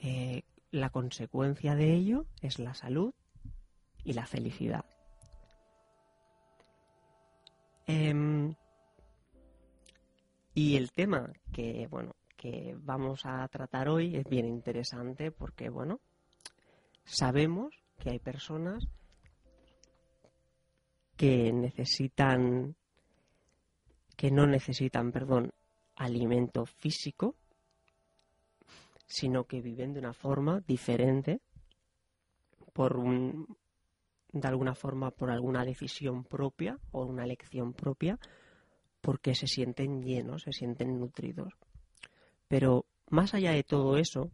eh, 0.00 0.42
la 0.70 0.90
consecuencia 0.90 1.74
de 1.74 1.94
ello 1.94 2.26
es 2.40 2.58
la 2.58 2.74
salud 2.74 3.14
y 4.04 4.12
la 4.12 4.26
felicidad. 4.26 4.84
Em, 7.86 8.54
y 10.54 10.76
el 10.76 10.92
tema 10.92 11.32
que, 11.52 11.86
bueno, 11.88 12.14
que 12.36 12.76
vamos 12.78 13.24
a 13.24 13.46
tratar 13.48 13.88
hoy 13.88 14.16
es 14.16 14.24
bien 14.24 14.46
interesante 14.46 15.30
porque, 15.30 15.70
bueno, 15.70 16.00
sabemos 17.04 17.74
que 17.98 18.10
hay 18.10 18.18
personas 18.18 18.86
que 21.16 21.52
necesitan, 21.52 22.76
que 24.18 24.32
no 24.32 24.48
necesitan, 24.48 25.12
perdón, 25.12 25.52
alimento 25.94 26.66
físico, 26.66 27.36
sino 29.06 29.44
que 29.44 29.62
viven 29.62 29.92
de 29.92 30.00
una 30.00 30.12
forma 30.12 30.60
diferente 30.66 31.40
por 32.72 32.96
un, 32.96 33.56
de 34.32 34.48
alguna 34.48 34.74
forma 34.74 35.12
por 35.12 35.30
alguna 35.30 35.64
decisión 35.64 36.24
propia 36.24 36.80
o 36.90 37.04
una 37.04 37.22
elección 37.22 37.74
propia, 37.74 38.18
porque 39.00 39.36
se 39.36 39.46
sienten 39.46 40.02
llenos, 40.02 40.42
se 40.42 40.52
sienten 40.52 40.98
nutridos. 40.98 41.54
Pero 42.48 42.86
más 43.10 43.34
allá 43.34 43.52
de 43.52 43.62
todo 43.62 43.98
eso, 43.98 44.32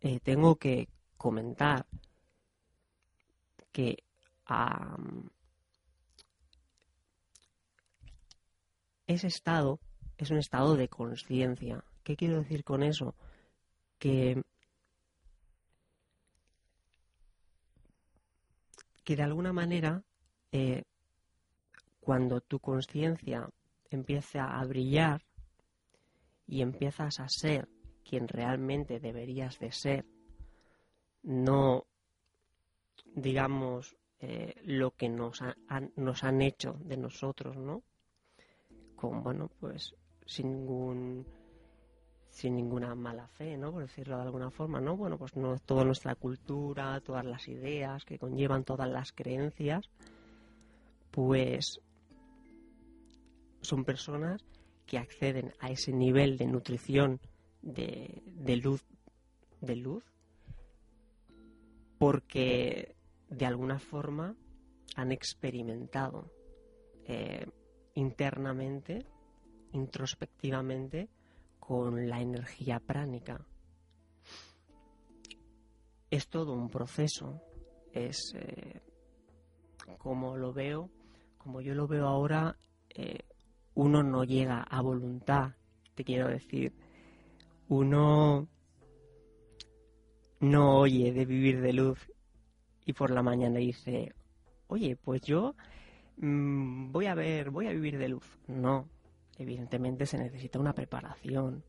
eh, 0.00 0.18
tengo 0.18 0.56
que 0.56 0.88
comentar 1.16 1.86
que 3.70 4.02
ese 9.08 9.26
estado 9.26 9.80
es 10.16 10.30
un 10.30 10.38
estado 10.38 10.76
de 10.76 10.88
conciencia. 10.88 11.84
¿Qué 12.04 12.16
quiero 12.16 12.38
decir 12.38 12.62
con 12.62 12.84
eso? 12.84 13.16
Que 13.98 14.42
que 19.08 19.16
de 19.16 19.22
alguna 19.22 19.54
manera, 19.54 20.04
eh, 20.52 20.82
cuando 21.98 22.42
tu 22.42 22.60
conciencia 22.60 23.48
empieza 23.88 24.58
a 24.58 24.62
brillar 24.66 25.24
y 26.46 26.60
empiezas 26.60 27.18
a 27.18 27.28
ser 27.30 27.70
quien 28.04 28.28
realmente 28.28 29.00
deberías 29.00 29.58
de 29.60 29.72
ser, 29.72 30.04
no 31.22 31.86
digamos 33.14 33.96
eh, 34.20 34.60
lo 34.64 34.90
que 34.90 35.08
nos, 35.08 35.40
nos 35.96 36.24
han 36.24 36.42
hecho 36.42 36.74
de 36.84 36.98
nosotros, 36.98 37.56
¿no? 37.56 37.82
Con, 38.98 39.22
bueno, 39.22 39.48
pues 39.60 39.94
sin 40.26 40.50
ningún 40.50 41.24
sin 42.30 42.54
ninguna 42.54 42.94
mala 42.94 43.26
fe, 43.26 43.56
¿no? 43.56 43.72
Por 43.72 43.82
decirlo 43.82 44.16
de 44.16 44.22
alguna 44.22 44.50
forma, 44.50 44.80
¿no? 44.80 44.96
Bueno, 44.96 45.18
pues 45.18 45.34
no 45.36 45.58
toda 45.58 45.84
nuestra 45.84 46.14
cultura, 46.14 47.00
todas 47.00 47.24
las 47.24 47.48
ideas 47.48 48.04
que 48.04 48.18
conllevan 48.18 48.64
todas 48.64 48.88
las 48.88 49.12
creencias, 49.12 49.88
pues 51.10 51.80
son 53.60 53.84
personas 53.84 54.44
que 54.86 54.98
acceden 54.98 55.52
a 55.60 55.70
ese 55.70 55.92
nivel 55.92 56.36
de 56.36 56.46
nutrición 56.46 57.20
de, 57.62 58.22
luz 58.62 58.84
de 59.60 59.76
luz 59.76 60.04
porque 61.98 62.94
de 63.28 63.46
alguna 63.46 63.78
forma 63.78 64.36
han 64.94 65.12
experimentado 65.12 66.30
eh, 67.04 67.46
internamente, 67.98 69.04
introspectivamente, 69.72 71.08
con 71.58 72.08
la 72.08 72.20
energía 72.20 72.78
pránica. 72.78 73.44
Es 76.10 76.28
todo 76.28 76.54
un 76.54 76.70
proceso, 76.70 77.42
es 77.92 78.34
eh, 78.36 78.80
como 79.98 80.36
lo 80.36 80.52
veo, 80.52 80.90
como 81.38 81.60
yo 81.60 81.74
lo 81.74 81.88
veo 81.88 82.06
ahora, 82.06 82.56
eh, 82.88 83.24
uno 83.74 84.02
no 84.02 84.22
llega 84.24 84.62
a 84.62 84.80
voluntad, 84.80 85.54
te 85.94 86.04
quiero 86.04 86.28
decir, 86.28 86.72
uno 87.68 88.48
no 90.40 90.78
oye 90.78 91.12
de 91.12 91.24
vivir 91.26 91.60
de 91.60 91.72
luz 91.72 91.98
y 92.86 92.92
por 92.92 93.10
la 93.10 93.22
mañana 93.22 93.58
dice, 93.58 94.14
oye, 94.68 94.96
pues 94.96 95.20
yo 95.22 95.56
mm, 96.20 96.92
voy 96.92 97.06
a 97.06 97.14
ver, 97.14 97.50
voy 97.50 97.66
a 97.66 97.72
vivir 97.72 97.98
de 97.98 98.08
luz. 98.08 98.38
No, 98.46 98.88
evidentemente 99.36 100.06
se 100.06 100.18
necesita 100.18 100.58
una 100.58 100.74
preparación. 100.74 101.64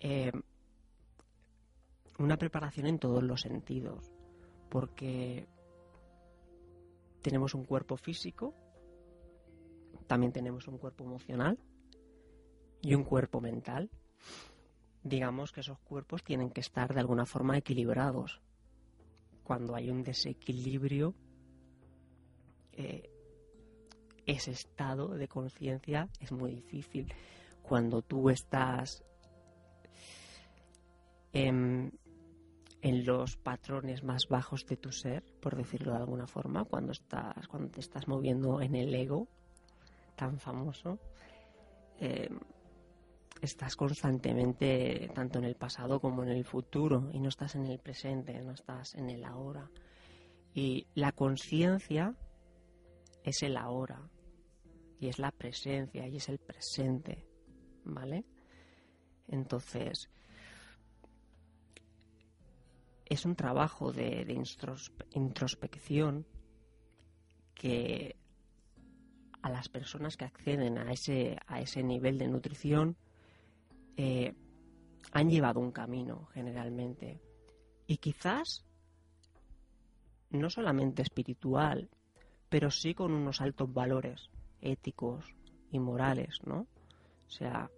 Eh, 0.00 0.32
una 2.18 2.36
preparación 2.36 2.86
en 2.86 2.98
todos 2.98 3.22
los 3.22 3.40
sentidos, 3.40 4.12
porque 4.68 5.46
tenemos 7.22 7.54
un 7.54 7.64
cuerpo 7.64 7.96
físico, 7.96 8.54
también 10.06 10.32
tenemos 10.32 10.68
un 10.68 10.78
cuerpo 10.78 11.04
emocional 11.04 11.58
y 12.80 12.94
un 12.94 13.04
cuerpo 13.04 13.40
mental. 13.40 13.90
Digamos 15.02 15.52
que 15.52 15.60
esos 15.60 15.78
cuerpos 15.80 16.22
tienen 16.22 16.50
que 16.50 16.60
estar 16.60 16.94
de 16.94 17.00
alguna 17.00 17.26
forma 17.26 17.56
equilibrados. 17.56 18.40
Cuando 19.42 19.74
hay 19.74 19.90
un 19.90 20.02
desequilibrio, 20.02 21.14
eh, 22.72 23.10
ese 24.26 24.52
estado 24.52 25.08
de 25.08 25.28
conciencia 25.28 26.08
es 26.20 26.32
muy 26.32 26.52
difícil. 26.52 27.12
Cuando 27.62 28.02
tú 28.02 28.30
estás 28.30 29.04
en, 31.32 31.92
los 32.82 33.36
patrones 33.36 34.04
más 34.04 34.28
bajos 34.28 34.66
de 34.66 34.76
tu 34.76 34.92
ser, 34.92 35.24
por 35.40 35.56
decirlo 35.56 35.92
de 35.92 35.98
alguna 35.98 36.26
forma, 36.26 36.64
cuando 36.64 36.92
estás, 36.92 37.48
cuando 37.48 37.70
te 37.70 37.80
estás 37.80 38.06
moviendo 38.08 38.60
en 38.60 38.74
el 38.74 38.94
ego 38.94 39.26
tan 40.16 40.38
famoso, 40.38 40.98
em, 41.98 42.38
estás 43.40 43.76
constantemente 43.76 45.10
tanto 45.14 45.38
en 45.38 45.44
el 45.44 45.54
pasado 45.54 46.00
como 46.00 46.22
en 46.22 46.30
el 46.30 46.44
futuro 46.44 47.10
y 47.12 47.20
no 47.20 47.28
estás 47.28 47.54
en 47.54 47.66
el 47.66 47.78
presente, 47.78 48.40
no 48.42 48.52
estás 48.52 48.94
en 48.94 49.10
el 49.10 49.24
ahora. 49.24 49.70
Y 50.54 50.86
la 50.94 51.12
conciencia 51.12 52.14
es 53.24 53.42
el 53.42 53.56
ahora 53.56 54.08
y 55.00 55.08
es 55.08 55.18
la 55.18 55.32
presencia 55.32 56.06
y 56.06 56.16
es 56.16 56.28
el 56.28 56.38
presente, 56.38 57.26
¿vale? 57.84 58.24
Entonces, 59.26 60.10
es 63.06 63.24
un 63.24 63.34
trabajo 63.34 63.92
de, 63.92 64.26
introspección 65.12 66.26
que 67.54 68.16
a 69.42 69.50
las 69.50 69.68
personas 69.68 70.16
que 70.16 70.24
acceden 70.24 70.78
a 70.78 70.92
ese, 70.92 71.38
a 71.46 71.60
ese 71.60 71.82
nivel 71.82 72.18
de 72.18 72.28
nutrición 72.28 72.96
eh, 73.96 74.34
han 75.12 75.30
llevado 75.30 75.60
un 75.60 75.72
camino 75.72 76.26
generalmente. 76.32 77.20
Y 77.86 77.98
quizás 77.98 78.64
no 80.30 80.50
solamente 80.50 81.02
espiritual, 81.02 81.88
pero 82.54 82.70
sí 82.70 82.94
con 82.94 83.12
unos 83.12 83.40
altos 83.40 83.74
valores 83.74 84.30
éticos 84.60 85.34
y 85.72 85.80
morales, 85.80 86.38
¿no? 86.46 86.68
O 87.26 87.28
sea, 87.28 87.68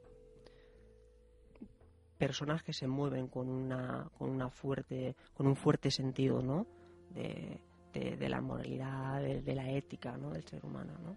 personas 2.18 2.62
que 2.62 2.74
se 2.74 2.86
mueven 2.86 3.28
con 3.28 3.48
una, 3.48 4.10
con 4.18 4.28
una 4.28 4.50
fuerte, 4.50 5.16
con 5.32 5.46
un 5.46 5.56
fuerte 5.56 5.90
sentido, 5.90 6.42
¿no? 6.42 6.66
De, 7.08 7.58
de, 7.94 8.28
la 8.28 8.42
moralidad, 8.42 9.22
de, 9.22 9.54
la 9.54 9.70
ética, 9.70 10.18
¿no? 10.18 10.28
Del 10.28 10.44
ser 10.44 10.62
humano, 10.62 10.92
¿no? 11.02 11.16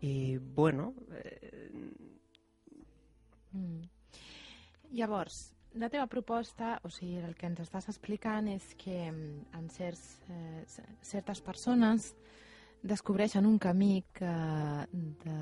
I, 0.00 0.38
bueno... 0.38 0.92
Eh... 1.12 1.70
Mm. 3.52 3.82
Llavors, 4.90 5.54
la 5.78 5.88
teva 5.88 6.06
proposta, 6.10 6.76
o 6.84 6.90
sigui, 6.90 7.20
el 7.22 7.34
que 7.38 7.46
ens 7.48 7.62
estàs 7.62 7.88
explicant 7.90 8.48
és 8.50 8.66
que 8.78 8.98
mm, 9.10 9.54
en 9.58 9.68
certs, 9.72 10.04
eh, 10.28 10.64
certes 11.06 11.40
persones 11.44 12.12
descobreixen 12.82 13.46
un 13.46 13.58
camí 13.58 14.04
que 14.14 14.32
de, 15.24 15.38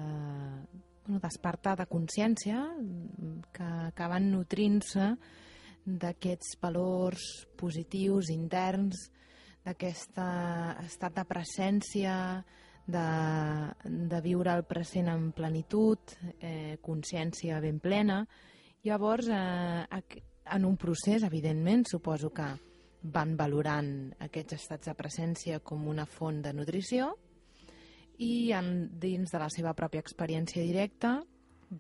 bueno, 1.07 1.21
despertar 1.23 1.76
de 1.78 1.87
consciència, 1.87 2.62
que 3.52 3.69
acaben 3.90 4.31
nutrint-se 4.33 5.12
d'aquests 5.87 6.57
valors 6.62 7.26
positius 7.57 8.33
interns, 8.35 9.11
d'aquest 9.66 10.19
estat 10.19 11.14
de 11.14 11.25
presència, 11.28 12.16
de, 12.87 13.07
de 13.85 14.21
viure 14.23 14.52
el 14.55 14.64
present 14.66 15.11
en 15.11 15.31
plenitud, 15.35 15.99
eh, 16.40 16.78
consciència 16.83 17.61
ben 17.61 17.81
plena. 17.83 18.25
Llavors, 18.87 19.28
eh, 19.35 20.14
en 20.55 20.64
un 20.64 20.76
procés, 20.78 21.25
evidentment, 21.26 21.85
suposo 21.90 22.31
que 22.31 22.47
van 23.12 23.37
valorant 23.38 23.88
aquests 24.23 24.61
estats 24.61 24.90
de 24.90 24.95
presència 24.99 25.59
com 25.61 25.88
una 25.90 26.07
font 26.07 26.38
de 26.43 26.52
nutrició 26.55 27.11
i 28.23 28.52
en, 28.57 28.71
dins 28.99 29.33
de 29.33 29.40
la 29.43 29.49
seva 29.52 29.75
pròpia 29.76 30.02
experiència 30.05 30.64
directa 30.64 31.19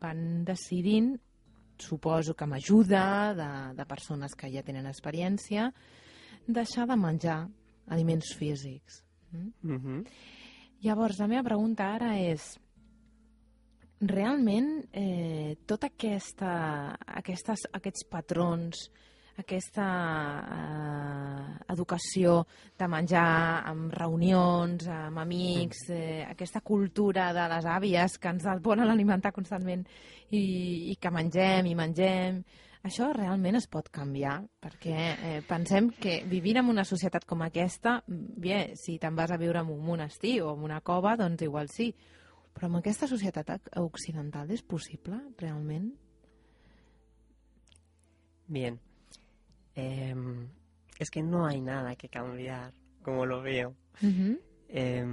van 0.02 0.44
decidint, 0.44 1.14
suposo 1.78 2.34
que 2.34 2.44
amb 2.44 2.58
ajuda 2.58 3.04
de, 3.38 3.48
de 3.78 3.86
persones 3.86 4.34
que 4.34 4.50
ja 4.52 4.64
tenen 4.66 4.88
experiència, 4.90 5.70
deixar 6.46 6.86
de 6.90 6.96
menjar 6.98 7.40
aliments 7.94 8.34
físics. 8.34 9.02
Mm? 9.30 9.50
Mm 9.62 9.78
-hmm. 9.78 10.06
Llavors, 10.82 11.18
la 11.18 11.28
meva 11.28 11.42
pregunta 11.42 11.94
ara 11.94 12.18
és 12.18 12.58
realment 14.08 14.70
eh, 14.92 15.56
tota 15.66 15.90
aquesta, 15.92 16.52
aquestes, 17.20 17.66
aquests 17.76 18.06
patrons 18.10 18.86
aquesta 19.36 19.86
eh, 20.56 21.56
educació 21.72 22.38
de 22.78 22.88
menjar 22.88 23.62
amb 23.68 23.92
reunions, 23.92 24.86
amb 24.88 25.20
amics, 25.20 25.88
eh, 25.92 26.24
aquesta 26.24 26.62
cultura 26.64 27.32
de 27.36 27.48
les 27.52 27.68
àvies 27.68 28.16
que 28.18 28.32
ens 28.32 28.46
volen 28.64 28.88
alimentar 28.88 29.34
constantment 29.36 29.84
i, 30.30 30.92
i 30.92 30.96
que 31.00 31.12
mengem 31.12 31.68
i 31.68 31.76
mengem, 31.76 32.40
això 32.86 33.10
realment 33.12 33.58
es 33.58 33.68
pot 33.68 33.90
canviar, 33.92 34.38
perquè 34.62 34.96
eh, 34.96 35.38
pensem 35.46 35.90
que 36.00 36.20
vivint 36.30 36.62
en 36.62 36.72
una 36.72 36.86
societat 36.88 37.26
com 37.28 37.44
aquesta, 37.44 37.98
bé, 38.06 38.76
si 38.78 38.96
te'n 39.02 39.16
vas 39.18 39.34
a 39.34 39.40
viure 39.40 39.60
en 39.60 39.72
un 39.74 39.82
monestir 39.84 40.38
o 40.46 40.54
en 40.54 40.64
una 40.64 40.80
cova, 40.80 41.16
doncs 41.20 41.44
igual 41.44 41.68
sí, 41.68 41.90
però 42.56 42.70
en 42.70 42.78
aquesta 42.78 43.04
societat 43.10 43.68
occidental 43.76 44.48
és 44.54 44.62
possible, 44.64 45.18
realment? 45.36 45.90
Bien, 48.48 48.78
eh, 49.74 50.14
es 50.98 51.10
que 51.10 51.22
no 51.22 51.44
hay 51.44 51.60
nada 51.60 51.96
que 51.96 52.08
cambiar, 52.08 52.72
como 53.02 53.26
lo 53.26 53.42
veo. 53.42 53.74
eh, 54.68 55.04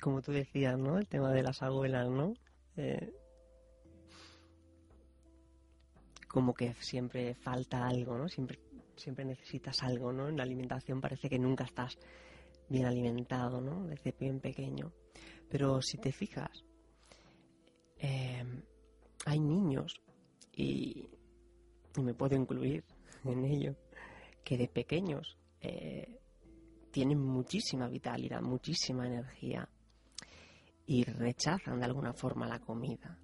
como 0.00 0.20
tú 0.20 0.32
decías, 0.32 0.76
¿no? 0.76 0.98
El 0.98 1.06
tema 1.06 1.32
de 1.32 1.44
las 1.44 1.62
abuelas, 1.62 2.10
¿no? 2.10 2.34
Eh, 2.76 3.12
como 6.26 6.52
que 6.52 6.74
siempre 6.80 7.34
falta 7.36 7.86
algo, 7.86 8.18
¿no? 8.18 8.28
Siempre, 8.28 8.58
siempre 8.96 9.24
necesitas 9.24 9.84
algo, 9.84 10.12
¿no? 10.12 10.28
En 10.28 10.36
la 10.36 10.42
alimentación 10.42 11.00
parece 11.00 11.28
que 11.28 11.38
nunca 11.38 11.62
estás 11.62 11.96
bien 12.68 12.86
alimentado, 12.86 13.60
¿no? 13.60 13.86
Desde 13.86 14.14
bien 14.18 14.40
pequeño. 14.40 14.92
Pero 15.48 15.82
si 15.82 15.98
te 15.98 16.12
fijas, 16.12 16.64
eh, 17.98 18.44
hay 19.26 19.40
niños, 19.40 20.00
y, 20.52 21.08
me 22.02 22.14
puedo 22.14 22.36
incluir 22.36 22.84
en 23.24 23.44
ello, 23.44 23.76
que 24.44 24.56
de 24.56 24.68
pequeños 24.68 25.36
eh, 25.60 26.18
tienen 26.90 27.20
muchísima 27.20 27.88
vitalidad, 27.88 28.40
muchísima 28.42 29.06
energía 29.06 29.68
y 30.86 31.04
rechazan 31.04 31.78
de 31.78 31.86
alguna 31.86 32.12
forma 32.12 32.46
la 32.46 32.58
comida. 32.58 33.18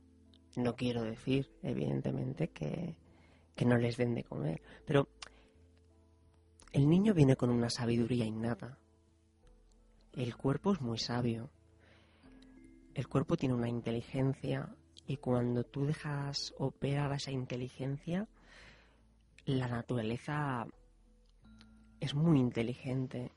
No 0.57 0.75
quiero 0.75 1.03
decir, 1.03 1.51
evidentemente, 1.63 2.49
que, 2.49 2.97
que 3.55 3.65
no 3.65 3.77
les 3.77 3.97
den 3.97 4.15
de 4.15 4.25
comer, 4.25 4.63
pero 4.87 5.09
el 6.73 6.89
niño 6.89 7.15
viene 7.15 7.37
con 7.37 7.51
una 7.51 7.71
sabiduría 7.71 8.25
innata. 8.25 8.79
El 10.19 10.37
cuerpo 10.37 10.73
es 10.73 10.81
muy 10.81 10.99
sabio. 10.99 11.49
El 12.93 13.07
cuerpo 13.07 13.37
tiene 13.37 13.55
una 13.55 13.69
inteligencia 13.69 14.69
y 15.07 15.19
cuando 15.19 15.63
tú 15.63 15.87
dejas 15.87 16.53
operar 16.59 17.13
esa 17.13 17.31
inteligencia, 17.31 18.27
la 19.45 19.69
naturaleza 19.69 20.67
es 22.01 22.17
muy 22.17 22.41
inteligente. 22.41 23.31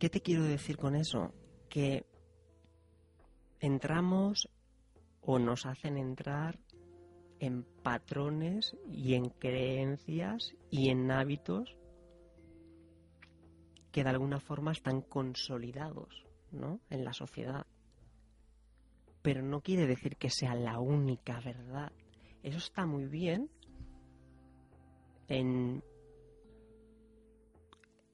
¿Qué 0.00 0.08
te 0.10 0.20
quiero 0.20 0.42
decir 0.42 0.78
con 0.78 0.96
eso? 0.96 1.32
Que 1.68 2.04
entramos 3.60 4.48
o 5.20 5.38
nos 5.38 5.64
hacen 5.64 5.96
entrar 5.96 6.58
en 7.38 7.62
patrones 7.84 8.76
y 8.90 9.14
en 9.14 9.28
creencias 9.28 10.56
y 10.70 10.88
en 10.88 11.08
hábitos 11.12 11.77
que 13.98 14.04
de 14.04 14.10
alguna 14.10 14.40
forma 14.40 14.72
están 14.72 15.02
consolidados 15.02 16.24
¿no? 16.52 16.80
en 16.88 17.04
la 17.04 17.12
sociedad 17.12 17.66
pero 19.22 19.42
no 19.42 19.60
quiere 19.60 19.86
decir 19.86 20.16
que 20.16 20.30
sea 20.30 20.54
la 20.54 20.78
única 20.78 21.40
verdad. 21.40 21.92
Eso 22.42 22.58
está 22.58 22.86
muy 22.86 23.04
bien 23.04 23.50
en, 25.28 25.82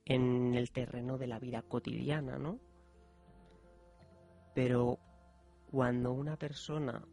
en 0.05 0.55
el 0.55 0.73
terreno 0.73 1.18
de 1.18 1.27
la 1.27 1.38
vida 1.38 1.62
cotidiana, 1.62 2.38
¿no? 2.38 2.59
Pero 4.55 4.99
cuando 5.70 6.12
una 6.12 6.37
persona, 6.37 7.07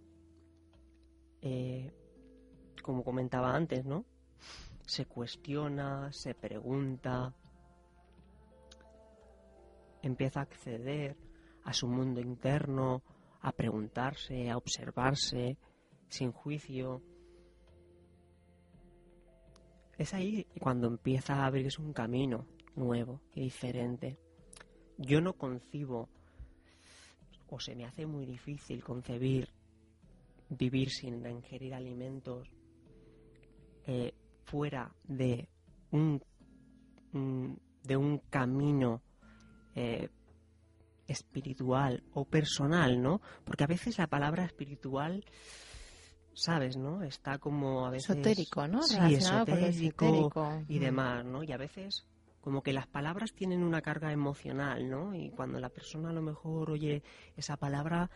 eh, 1.42 1.92
como 2.82 3.04
comentaba 3.04 3.56
antes, 3.56 3.86
¿no? 3.86 4.06
Se 4.86 5.06
cuestiona, 5.06 6.12
se 6.12 6.34
pregunta, 6.34 7.36
empieza 10.02 10.40
a 10.40 10.44
acceder 10.44 11.16
a 11.64 11.74
su 11.74 11.88
mundo 11.88 12.20
interno, 12.22 13.04
a 13.42 13.52
preguntarse, 13.52 14.50
a 14.50 14.58
observarse, 14.58 15.58
sin 16.08 16.32
juicio. 16.32 17.02
Es 19.98 20.14
ahí 20.14 20.48
cuando 20.60 20.88
empieza 20.88 21.36
a 21.36 21.46
abrirse 21.46 21.82
un 21.82 21.94
camino 21.94 22.46
nuevo 22.76 23.22
y 23.34 23.42
diferente. 23.42 24.18
Yo 24.98 25.22
no 25.22 25.34
concibo, 25.34 26.10
o 27.50 27.60
se 27.60 27.76
me 27.76 27.86
hace 27.86 28.06
muy 28.06 28.26
difícil 28.26 28.84
concebir 28.84 29.50
vivir 30.52 30.90
sin 30.90 31.26
ingerir 31.26 31.74
alimentos 31.74 32.50
eh, 33.88 34.14
fuera 34.44 34.94
de 35.06 35.48
un, 35.92 36.22
de 37.84 37.98
un 37.98 38.18
camino 38.30 39.02
eh, 39.76 40.10
espiritual 41.08 42.04
o 42.14 42.26
personal, 42.26 43.02
¿no? 43.02 43.22
Porque 43.44 43.64
a 43.64 43.68
veces 43.68 43.98
la 43.98 44.08
palabra 44.08 44.46
espiritual, 44.46 45.26
sabes, 46.34 46.78
¿no? 46.78 47.04
Está 47.04 47.38
como 47.38 47.86
a 47.86 47.92
veces... 47.92 48.12
Esotérico, 48.12 48.68
¿no? 48.68 48.82
Sí, 48.84 48.98
esotérico, 49.14 50.64
y 50.68 50.80
demás, 50.80 51.26
¿no? 51.26 51.44
Y 51.44 51.52
a 51.52 51.58
veces 51.58 52.06
como 52.42 52.64
que 52.64 52.74
las 52.74 52.88
palabras 52.88 53.34
tienen 53.34 53.64
una 53.64 53.82
carga 53.82 54.12
emocional, 54.12 54.90
¿no? 54.90 55.14
Y 55.14 55.30
cuando 55.30 55.60
la 55.60 55.70
persona 55.70 56.10
a 56.10 56.14
lo 56.14 56.24
mejor 56.24 56.72
oye 56.72 57.04
esa 57.36 57.56
palabra, 57.56 58.10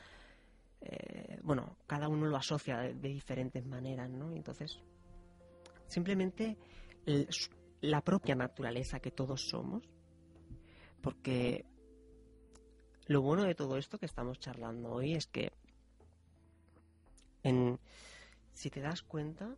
eh, 0.81 1.39
bueno, 1.43 1.77
cada 1.85 2.07
uno 2.07 2.25
lo 2.25 2.35
asocia 2.35 2.79
de, 2.79 2.93
diferentes 2.93 3.65
maneras, 3.65 4.09
¿no? 4.09 4.31
entonces, 4.31 4.79
simplemente 5.87 6.57
la 7.81 8.01
propia 8.01 8.35
naturaleza 8.35 8.99
que 8.99 9.11
todos 9.11 9.47
somos, 9.47 9.87
porque 11.05 11.63
lo 13.05 13.21
bueno 13.21 13.43
de 13.43 13.53
todo 13.53 13.77
esto 13.77 13.99
que 13.99 14.07
estamos 14.07 14.39
charlando 14.39 14.91
hoy 14.91 15.13
es 15.13 15.27
que, 15.27 15.51
si 18.53 18.71
te 18.71 18.81
das 18.81 19.03
cuenta, 19.03 19.55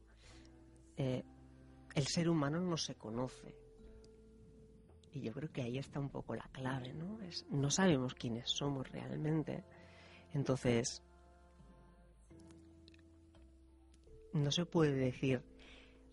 eh, 0.97 1.23
el 1.95 2.07
ser 2.07 2.27
humano 2.27 2.59
no 2.59 2.75
se 2.75 2.95
conoce. 2.95 3.55
Y 5.13 5.21
yo 5.21 5.31
creo 5.31 5.49
que 5.49 5.61
ahí 5.61 5.77
está 5.77 6.01
un 6.01 6.09
poco 6.09 6.35
la 6.35 6.49
clave, 6.51 6.93
¿no? 6.93 7.17
No 7.49 7.71
sabemos 7.71 8.13
quiénes 8.13 8.49
somos 8.49 8.91
realmente. 8.91 9.63
Entonces, 10.33 11.01
no 14.33 14.51
se 14.51 14.65
puede 14.65 14.95
decir 14.95 15.41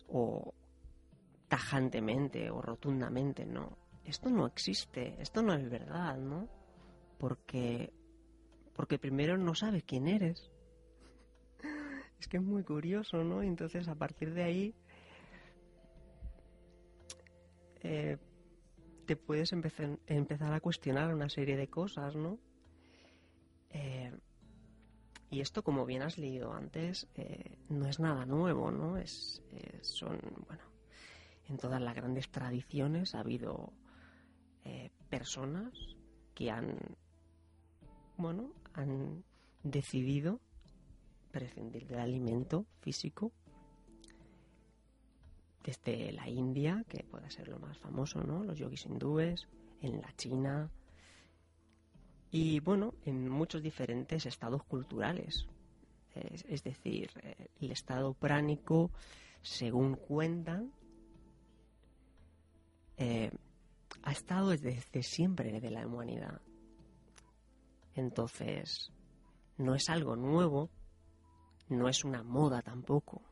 o 0.07 0.53
tajantemente 1.49 2.49
o 2.49 2.61
rotundamente, 2.61 3.45
no. 3.45 3.84
Esto 4.05 4.29
no 4.29 4.45
existe, 4.45 5.15
esto 5.19 5.41
no 5.41 5.53
es 5.53 5.69
verdad, 5.69 6.17
¿no? 6.17 6.47
Porque 7.17 7.91
porque 8.75 8.99
primero 8.99 9.37
no 9.37 9.55
sabes 9.55 9.83
quién 9.83 10.07
eres. 10.07 10.51
Es 12.19 12.29
que 12.29 12.37
es 12.37 12.43
muy 12.43 12.63
curioso, 12.63 13.23
¿no? 13.23 13.43
Entonces, 13.43 13.87
a 13.87 13.95
partir 13.95 14.33
de 14.33 14.43
ahí, 14.43 14.75
eh, 17.83 18.17
te 19.05 19.15
puedes 19.15 19.51
empezar, 19.51 19.99
empezar 20.07 20.53
a 20.53 20.61
cuestionar 20.61 21.13
una 21.13 21.29
serie 21.29 21.57
de 21.57 21.67
cosas, 21.67 22.15
¿no? 22.15 22.39
Eh, 23.69 24.11
y 25.29 25.41
esto, 25.41 25.61
como 25.61 25.85
bien 25.85 26.03
has 26.03 26.17
leído 26.17 26.53
antes, 26.53 27.07
eh, 27.15 27.57
no 27.69 27.85
es 27.87 27.99
nada 27.99 28.25
nuevo, 28.25 28.71
¿no? 28.71 28.97
Es, 28.97 29.43
son, 29.81 30.17
bueno, 30.47 30.63
en 31.49 31.57
todas 31.57 31.81
las 31.81 31.95
grandes 31.95 32.31
tradiciones 32.31 33.13
ha 33.13 33.19
habido 33.19 33.73
personas 35.09 35.73
que 36.33 36.51
han, 36.51 36.77
bueno, 38.17 38.51
han 38.73 39.23
decidido 39.63 40.39
prescindir 41.31 41.87
del 41.87 41.99
alimento 41.99 42.65
físico 42.81 43.31
desde 45.63 46.11
la 46.11 46.29
India, 46.29 46.85
que 46.87 47.03
puede 47.03 47.29
ser 47.31 47.47
lo 47.47 47.59
más 47.59 47.77
famoso, 47.79 48.23
¿no? 48.23 48.43
Los 48.43 48.59
yogis 48.59 48.85
hindúes, 48.85 49.47
en 49.81 50.01
la 50.01 50.15
China 50.15 50.69
y, 52.31 52.59
bueno, 52.59 52.93
en 53.05 53.29
muchos 53.29 53.61
diferentes 53.61 54.25
estados 54.25 54.63
culturales. 54.63 55.47
Es, 56.13 56.63
decir, 56.63 57.09
eh, 57.23 57.47
el 57.59 57.71
estado 57.71 58.13
pránico, 58.13 58.91
según 59.41 59.95
cuentan, 59.95 60.71
eh, 62.97 63.31
ha 64.05 64.11
estado 64.11 64.51
desde 64.51 65.03
siempre 65.03 65.59
de 65.59 65.71
la 65.71 65.85
humanidad. 65.85 66.39
Entonces, 67.95 68.91
no 69.57 69.73
es 69.73 69.89
algo 69.89 70.15
nuevo, 70.15 70.69
no 71.69 71.89
es 71.89 72.05
una 72.05 72.23
moda 72.23 72.61
tampoco. 72.61 73.23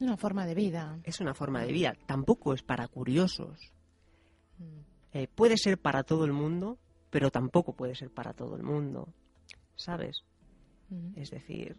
Una 0.00 0.16
forma 0.16 0.46
de 0.46 0.54
vida. 0.54 0.98
Es 1.04 1.20
una 1.20 1.34
forma 1.34 1.62
de 1.62 1.72
vida, 1.72 1.94
tampoco 2.06 2.54
es 2.54 2.62
para 2.62 2.88
curiosos. 2.88 3.72
Mm. 4.58 4.80
Eh, 5.12 5.28
puede 5.28 5.58
ser 5.58 5.78
para 5.78 6.02
todo 6.02 6.24
el 6.24 6.32
mundo, 6.32 6.78
pero 7.10 7.30
tampoco 7.30 7.74
puede 7.74 7.94
ser 7.94 8.10
para 8.10 8.32
todo 8.32 8.56
el 8.56 8.62
mundo, 8.62 9.12
¿sabes? 9.76 10.24
Mm. 10.88 11.18
Es 11.18 11.30
decir... 11.30 11.76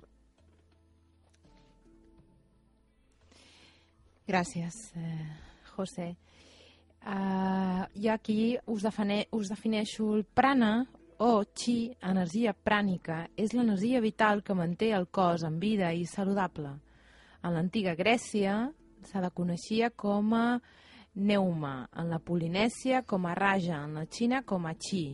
Gracias, 4.27 4.91
eh, 4.95 5.37
José. 5.75 6.17
Uh, 7.05 7.85
I 7.93 8.09
aquí 8.09 8.57
us, 8.65 8.81
define, 8.81 9.27
us 9.31 9.51
defineixo 9.53 10.15
el 10.15 10.23
prana 10.25 10.87
o 11.21 11.43
chi, 11.53 11.93
energia 12.01 12.55
prànica, 12.57 13.27
és 13.37 13.53
l'energia 13.53 14.01
vital 14.01 14.41
que 14.43 14.55
manté 14.57 14.89
el 14.97 15.05
cos 15.13 15.45
en 15.45 15.59
vida 15.61 15.91
i 15.93 16.07
saludable. 16.09 16.73
En 17.45 17.53
l'antiga 17.53 17.93
Grècia 17.95 18.57
se 19.05 19.21
la 19.21 19.29
coneixia 19.29 19.91
com 19.93 20.33
a 20.33 20.57
neuma, 21.15 21.87
en 21.93 22.09
la 22.09 22.19
Polinèsia 22.19 23.03
com 23.05 23.29
a 23.29 23.35
raja, 23.37 23.83
en 23.85 23.99
la 24.01 24.07
Xina 24.09 24.41
com 24.41 24.65
a 24.65 24.73
chi, 24.73 25.13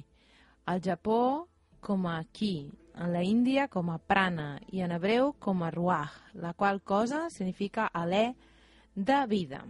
al 0.72 0.80
Japó 0.82 1.48
com 1.84 2.08
a 2.08 2.22
ki, 2.24 2.72
en 2.96 3.12
la 3.12 3.22
Índia 3.24 3.68
com 3.68 3.92
a 3.92 4.00
prana 4.00 4.56
i 4.72 4.82
en 4.82 4.96
hebreu 4.96 5.36
com 5.40 5.62
a 5.64 5.70
ruach, 5.76 6.16
la 6.34 6.54
qual 6.54 6.82
cosa 6.82 7.28
significa 7.30 7.92
alè 7.94 8.32
de 8.96 9.22
vida. 9.28 9.66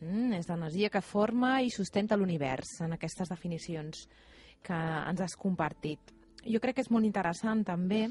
Mm, 0.00 0.36
és 0.36 0.48
l'energia 0.50 0.90
que 0.92 1.00
forma 1.00 1.60
i 1.64 1.70
sustenta 1.72 2.18
l'univers 2.18 2.80
en 2.84 2.92
aquestes 2.92 3.30
definicions 3.32 4.06
que 4.66 4.76
ens 4.76 5.22
has 5.24 5.36
compartit. 5.40 6.12
Jo 6.44 6.60
crec 6.60 6.76
que 6.76 6.84
és 6.84 6.92
molt 6.92 7.08
interessant 7.08 7.64
també 7.64 8.06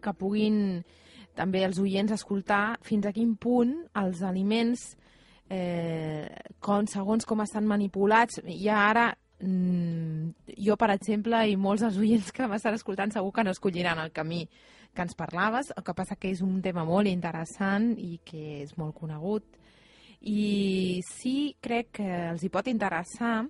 que 0.00 0.12
puguin 0.16 0.84
també 1.34 1.64
els 1.66 1.80
oients 1.82 2.14
escoltar 2.14 2.78
fins 2.86 3.06
a 3.06 3.12
quin 3.12 3.34
punt 3.36 3.74
els 3.98 4.22
aliments 4.22 4.94
eh, 5.50 6.28
com, 6.62 6.86
segons 6.86 7.26
com 7.26 7.42
estan 7.42 7.66
manipulats 7.66 8.38
ja 8.46 8.78
ara 8.86 9.08
mm, 9.42 10.54
jo 10.68 10.78
per 10.80 10.92
exemple 10.94 11.42
i 11.50 11.58
molts 11.58 11.82
dels 11.84 11.98
oients 11.98 12.30
que 12.32 12.46
m'estan 12.48 12.78
escoltant 12.78 13.12
segur 13.12 13.34
que 13.34 13.44
no 13.44 13.52
escolliran 13.52 13.98
el 13.98 14.14
camí 14.14 14.44
que 14.94 15.02
ens 15.02 15.16
parlaves, 15.18 15.72
el 15.74 15.82
que 15.82 15.96
passa 15.98 16.14
que 16.14 16.30
és 16.30 16.40
un 16.46 16.62
tema 16.62 16.84
molt 16.86 17.10
interessant 17.10 17.90
i 17.98 18.20
que 18.24 18.62
és 18.62 18.76
molt 18.78 18.94
conegut 18.94 19.58
i 20.24 21.02
sí 21.04 21.54
crec 21.60 21.92
que 22.00 22.08
els 22.30 22.44
hi 22.44 22.48
pot 22.52 22.68
interessar 22.70 23.44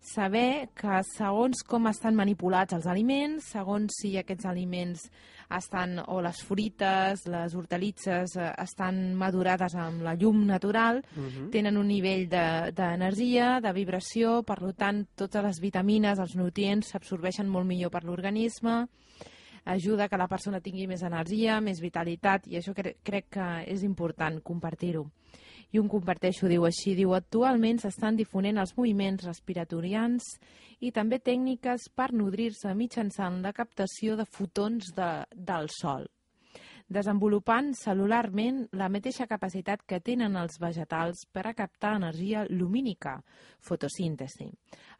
saber 0.00 0.70
que 0.78 1.00
segons 1.06 1.64
com 1.66 1.88
estan 1.90 2.16
manipulats 2.16 2.74
els 2.76 2.86
aliments, 2.86 3.50
segons 3.52 3.98
si 4.00 4.14
aquests 4.18 4.46
aliments 4.46 5.08
estan, 5.58 5.96
o 6.12 6.20
les 6.22 6.42
fruites, 6.44 7.24
les 7.30 7.54
hortalitzes, 7.56 8.36
eh, 8.36 8.50
estan 8.62 9.14
madurades 9.18 9.74
amb 9.74 10.02
la 10.04 10.14
llum 10.14 10.44
natural, 10.46 11.02
uh 11.16 11.20
mhm. 11.20 11.28
-huh. 11.28 11.50
tenen 11.50 11.76
un 11.76 11.88
nivell 11.88 12.28
d'energia, 12.28 13.60
de, 13.60 13.68
de 13.68 13.72
vibració, 13.72 14.42
per 14.42 14.58
tant, 14.74 15.06
totes 15.14 15.42
les 15.42 15.60
vitamines, 15.60 16.18
els 16.18 16.36
nutrients 16.36 16.88
s'absorbeixen 16.88 17.48
molt 17.48 17.66
millor 17.66 17.90
per 17.90 18.04
l'organisme, 18.04 18.86
ajuda 19.64 20.08
que 20.08 20.16
la 20.16 20.28
persona 20.28 20.60
tingui 20.60 20.86
més 20.86 21.02
energia, 21.02 21.60
més 21.60 21.80
vitalitat, 21.80 22.46
i 22.46 22.56
això 22.56 22.74
cre 22.74 22.96
crec 23.02 23.28
que 23.30 23.64
és 23.66 23.82
important 23.82 24.40
compartir-ho 24.42 25.10
i 25.72 25.78
un 25.80 25.88
comparteixo, 25.88 26.48
diu 26.48 26.64
així, 26.64 26.94
diu, 26.96 27.12
actualment 27.16 27.80
s'estan 27.82 28.16
difonent 28.16 28.60
els 28.60 28.74
moviments 28.76 29.26
respiratorians 29.26 30.28
i 30.80 30.92
també 30.94 31.18
tècniques 31.20 31.88
per 31.94 32.12
nodrir-se 32.12 32.72
mitjançant 32.74 33.42
la 33.44 33.52
captació 33.52 34.16
de 34.16 34.24
fotons 34.24 34.92
de, 34.96 35.10
del 35.34 35.68
sol, 35.74 36.06
desenvolupant 36.88 37.74
celularment 37.76 38.62
la 38.80 38.88
mateixa 38.88 39.26
capacitat 39.28 39.82
que 39.84 40.00
tenen 40.00 40.38
els 40.40 40.56
vegetals 40.62 41.26
per 41.32 41.44
a 41.50 41.54
captar 41.58 41.96
energia 41.98 42.46
lumínica, 42.48 43.18
fotosíntesi. 43.60 44.48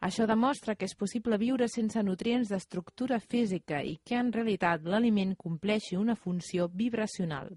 Això 0.05 0.27
demostra 0.29 0.75
que 0.75 0.85
és 0.85 0.95
possible 0.95 1.39
viure 1.41 1.67
sense 1.67 2.03
nutrients 2.05 2.53
d'estructura 2.53 3.17
física 3.19 3.81
i 3.81 3.97
que 4.05 4.21
en 4.21 4.29
realitat 4.35 4.85
l'aliment 4.85 5.33
compleixi 5.35 5.97
una 5.97 6.15
funció 6.15 6.69
vibracional. 6.69 7.55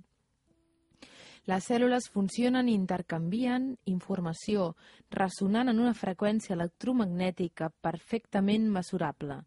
Les 1.51 1.65
cèl·lules 1.67 2.05
funcionen 2.15 2.69
i 2.71 2.75
intercanvien 2.79 3.73
informació, 3.91 4.69
ressonant 5.11 5.73
en 5.73 5.81
una 5.83 5.95
freqüència 5.99 6.55
electromagnètica 6.55 7.73
perfectament 7.83 8.69
mesurable. 8.71 9.41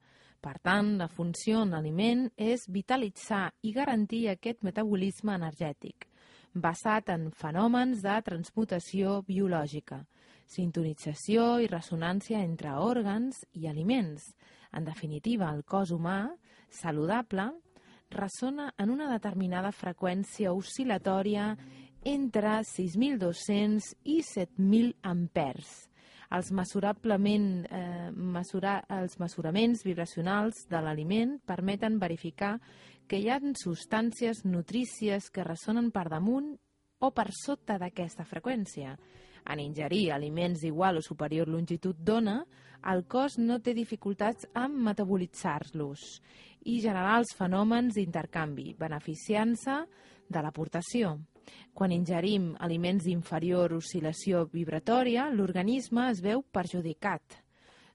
Per 0.44 0.58
tant, 0.60 0.98
la 1.00 1.08
funció 1.08 1.62
en 1.64 1.72
l'aliment 1.72 2.26
és 2.36 2.68
vitalitzar 2.68 3.48
i 3.64 3.72
garantir 3.72 4.26
aquest 4.30 4.60
metabolisme 4.68 5.38
energètic, 5.40 6.10
basat 6.54 7.14
en 7.16 7.30
fenòmens 7.32 8.04
de 8.04 8.20
transmutació 8.28 9.22
biològica, 9.26 10.04
sintonització 10.52 11.62
i 11.64 11.72
ressonància 11.72 12.44
entre 12.44 12.76
òrgans 12.76 13.40
i 13.56 13.70
aliments. 13.72 14.34
En 14.76 14.84
definitiva, 14.84 15.48
el 15.56 15.64
cos 15.64 15.96
humà, 15.96 16.36
saludable, 16.68 17.54
ressona 18.12 18.74
en 18.78 18.92
una 18.94 19.10
determinada 19.12 19.72
freqüència 19.74 20.54
oscil·latòria 20.54 21.56
entre 22.06 22.62
6.200 22.62 23.96
i 24.06 24.22
7.000 24.22 24.94
ampers. 25.02 25.90
Els, 26.36 26.52
mesurablement, 26.54 27.66
eh, 27.66 28.12
mesurar, 28.12 28.84
els 28.90 29.18
mesuraments 29.20 29.84
vibracionals 29.86 30.66
de 30.70 30.82
l'aliment 30.82 31.40
permeten 31.46 32.00
verificar 32.00 32.60
que 33.08 33.20
hi 33.20 33.30
ha 33.30 33.40
substàncies 33.40 34.44
nutrícies 34.46 35.30
que 35.30 35.44
ressonen 35.44 35.92
per 35.92 36.08
damunt 36.10 36.56
o 37.00 37.12
per 37.12 37.30
sota 37.34 37.78
d'aquesta 37.82 38.26
freqüència. 38.26 38.96
En 39.46 39.60
ingerir 39.60 40.12
aliments 40.12 40.62
d'igual 40.62 40.98
o 40.98 41.06
superior 41.06 41.48
longitud 41.48 41.98
d'ona, 41.98 42.40
el 42.92 43.06
cos 43.06 43.38
no 43.38 43.60
té 43.62 43.74
dificultats 43.74 44.48
en 44.54 44.78
metabolitzar-los 44.86 46.02
i 46.66 46.82
generar 46.82 47.20
els 47.20 47.34
fenòmens 47.38 47.94
d'intercanvi, 47.98 48.74
beneficiant-se 48.78 49.86
de 50.30 50.42
l'aportació. 50.42 51.20
Quan 51.74 51.92
ingerim 51.92 52.54
aliments 52.64 53.04
d'inferior 53.04 53.74
oscil·lació 53.76 54.46
vibratòria, 54.52 55.30
l'organisme 55.30 56.10
es 56.12 56.22
veu 56.24 56.44
perjudicat. 56.56 57.42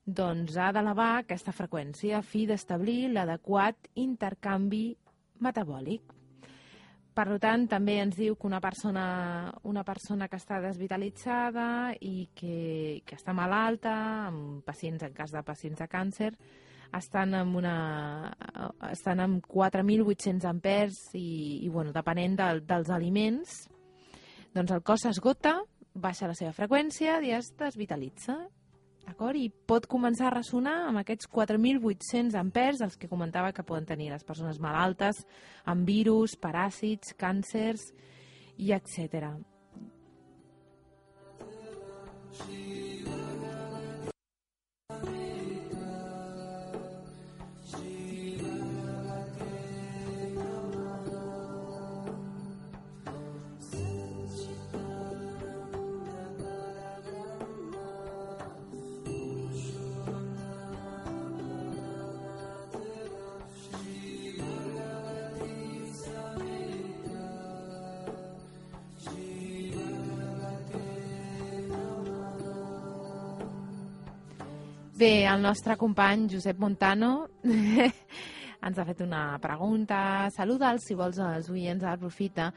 Doncs 0.04 0.56
ha 0.56 0.70
d'elevar 0.72 1.10
aquesta 1.18 1.52
freqüència 1.52 2.18
a 2.18 2.24
fi 2.24 2.46
d'establir 2.48 3.10
l'adequat 3.12 3.90
intercanvi 3.94 4.96
metabòlic. 5.40 6.16
per 7.20 7.38
tant, 7.42 7.66
també 7.68 7.98
ens 8.00 8.16
diu 8.16 8.36
que 8.36 8.46
una 8.46 8.60
persona, 8.64 9.52
una 9.64 9.82
persona 9.84 10.28
que 10.28 10.38
està 10.40 10.60
desvitalitzada 10.62 11.92
i 12.00 12.30
que, 12.34 13.02
que 13.04 13.16
està 13.18 13.34
malalta, 13.36 13.92
amb 14.30 14.64
pacients, 14.64 15.02
en 15.02 15.12
cas 15.12 15.34
de 15.34 15.42
pacients 15.44 15.82
de 15.82 15.88
càncer, 15.90 16.30
estan 16.96 17.34
amb, 17.38 17.56
una, 17.60 17.74
estan 18.90 19.20
amb 19.22 19.44
4.800 19.46 20.48
ampers 20.50 21.00
i, 21.14 21.60
i 21.64 21.68
bueno, 21.68 21.92
depenent 21.94 22.38
del, 22.40 22.64
dels 22.66 22.90
aliments, 22.90 23.60
doncs 24.54 24.72
el 24.74 24.82
cos 24.82 25.06
s'esgota, 25.06 25.60
baixa 25.94 26.30
la 26.30 26.38
seva 26.38 26.54
freqüència 26.56 27.20
i 27.26 27.34
es 27.34 27.52
desvitalitza 27.58 28.40
D'acord? 29.10 29.34
I 29.34 29.48
pot 29.50 29.88
començar 29.90 30.28
a 30.28 30.34
ressonar 30.36 30.76
amb 30.86 31.00
aquests 31.00 31.26
4.800 31.34 32.36
ampers, 32.38 32.82
els 32.86 32.96
que 33.00 33.10
comentava 33.10 33.50
que 33.56 33.64
poden 33.66 33.88
tenir 33.88 34.10
les 34.12 34.26
persones 34.26 34.60
malaltes, 34.62 35.24
amb 35.66 35.88
virus, 35.88 36.36
paràsits, 36.38 37.16
càncers 37.18 37.88
i 38.60 38.70
etc. 38.76 39.32
Bé, 75.00 75.24
el 75.24 75.40
nostre 75.40 75.78
company 75.80 76.26
Josep 76.28 76.58
Montano 76.60 77.30
ens 78.66 78.78
ha 78.78 78.84
fet 78.84 78.98
una 79.00 79.38
pregunta. 79.40 80.28
Saluda'ls, 80.34 80.84
si 80.90 80.96
vols, 80.98 81.16
als 81.24 81.46
oients 81.48 81.86
Profita. 82.02 82.50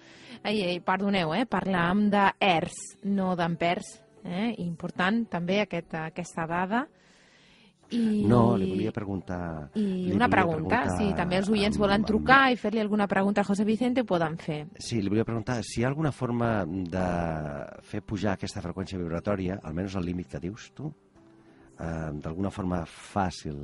Ai, 0.44 0.58
ai, 0.66 0.82
perdoneu, 0.84 1.32
eh? 1.38 1.46
parlàvem 1.48 2.10
d'ERS, 2.12 2.82
no 3.16 3.30
d'empers. 3.40 3.94
Eh? 4.26 4.50
Important 4.60 5.22
també 5.32 5.62
aquest, 5.62 5.96
aquesta 5.96 6.46
dada. 6.50 6.82
I, 7.94 8.26
no, 8.28 8.58
li 8.60 8.68
volia 8.74 8.92
preguntar... 8.92 9.70
I 9.80 10.12
una 10.12 10.28
pregunta, 10.28 10.82
preguntar 10.82 10.98
si 10.98 11.16
també 11.16 11.40
els 11.40 11.48
oients 11.48 11.78
amb, 11.78 11.86
volen 11.86 12.04
trucar 12.04 12.42
amb... 12.50 12.58
i 12.58 12.60
fer-li 12.60 12.84
alguna 12.84 13.08
pregunta 13.08 13.40
a 13.40 13.48
José 13.48 13.64
Vicente, 13.64 14.04
ho 14.04 14.10
poden 14.10 14.36
fer. 14.36 14.66
Sí, 14.84 15.00
li 15.00 15.14
volia 15.14 15.24
preguntar 15.24 15.62
si 15.64 15.80
hi 15.80 15.88
ha 15.88 15.94
alguna 15.94 16.12
forma 16.12 16.52
de 16.68 17.08
fer 17.88 18.04
pujar 18.04 18.36
aquesta 18.36 18.66
freqüència 18.66 19.00
vibratòria, 19.00 19.62
almenys 19.64 19.96
al 19.96 20.12
límit 20.12 20.34
que 20.34 20.44
dius 20.44 20.74
tu, 20.76 20.92
eh, 21.80 22.12
d'alguna 22.24 22.52
forma 22.54 22.84
fàcil, 22.86 23.60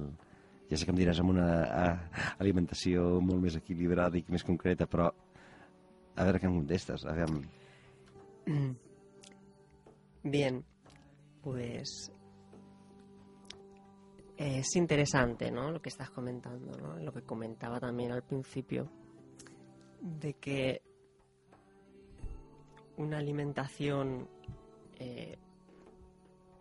ja 0.69 0.78
sé 0.78 0.86
que 0.86 0.93
em 0.93 1.00
diràs 1.00 1.19
amb 1.22 1.34
una 1.34 1.48
eh, 1.65 1.95
alimentació 2.39 3.17
molt 3.22 3.41
més 3.45 3.58
equilibrada 3.60 4.19
i 4.19 4.26
més 4.30 4.45
concreta, 4.45 4.88
però 4.88 5.10
a 5.10 6.28
veure 6.28 6.39
què 6.39 6.50
em 6.50 6.60
contestes. 6.60 7.06
A 7.06 7.15
veure... 7.17 7.41
Bien, 10.24 10.63
pues 11.41 12.12
es 14.39 14.76
interesante 14.76 15.52
¿no? 15.52 15.72
lo 15.72 15.82
que 15.82 15.89
estás 15.89 16.10
comentando, 16.10 16.78
¿no? 16.78 16.98
lo 16.98 17.12
que 17.12 17.22
comentaba 17.24 17.80
también 17.80 18.12
al 18.12 18.24
principio, 18.24 18.89
de 20.02 20.34
que 20.36 20.82
una 22.98 23.17
alimentación 23.17 24.28
eh, 24.98 25.38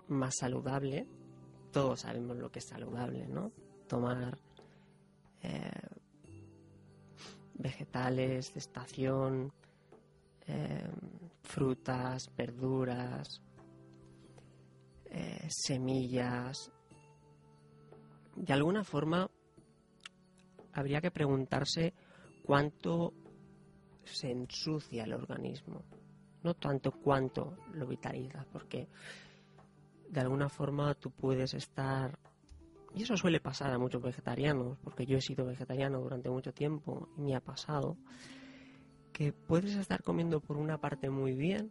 más 0.08 0.36
saludable 0.38 1.06
todos 1.78 2.00
sabemos 2.00 2.36
lo 2.36 2.50
que 2.50 2.58
es 2.58 2.64
saludable, 2.64 3.28
¿no? 3.28 3.52
Tomar 3.86 4.36
eh, 5.42 5.70
vegetales 7.54 8.52
de 8.52 8.58
estación, 8.58 9.52
eh, 10.48 10.90
frutas, 11.40 12.34
verduras, 12.36 13.40
eh, 15.04 15.46
semillas. 15.48 16.72
De 18.34 18.52
alguna 18.52 18.82
forma, 18.82 19.30
habría 20.72 21.00
que 21.00 21.12
preguntarse 21.12 21.94
cuánto 22.44 23.14
se 24.02 24.32
ensucia 24.32 25.04
el 25.04 25.14
organismo, 25.14 25.84
no 26.42 26.54
tanto 26.54 26.90
cuánto 26.90 27.56
lo 27.72 27.86
vitaliza, 27.86 28.44
porque 28.50 28.88
de 30.10 30.20
alguna 30.20 30.48
forma 30.48 30.94
tú 30.94 31.10
puedes 31.10 31.54
estar 31.54 32.18
y 32.94 33.02
eso 33.02 33.16
suele 33.16 33.40
pasar 33.40 33.70
a 33.72 33.78
muchos 33.78 34.02
vegetarianos, 34.02 34.78
porque 34.82 35.06
yo 35.06 35.18
he 35.18 35.20
sido 35.20 35.44
vegetariano 35.44 36.00
durante 36.00 36.30
mucho 36.30 36.52
tiempo 36.52 37.08
y 37.16 37.20
me 37.20 37.34
ha 37.34 37.40
pasado, 37.40 37.96
que 39.12 39.32
puedes 39.32 39.74
estar 39.76 40.02
comiendo 40.02 40.40
por 40.40 40.56
una 40.56 40.78
parte 40.78 41.10
muy 41.10 41.34
bien, 41.34 41.70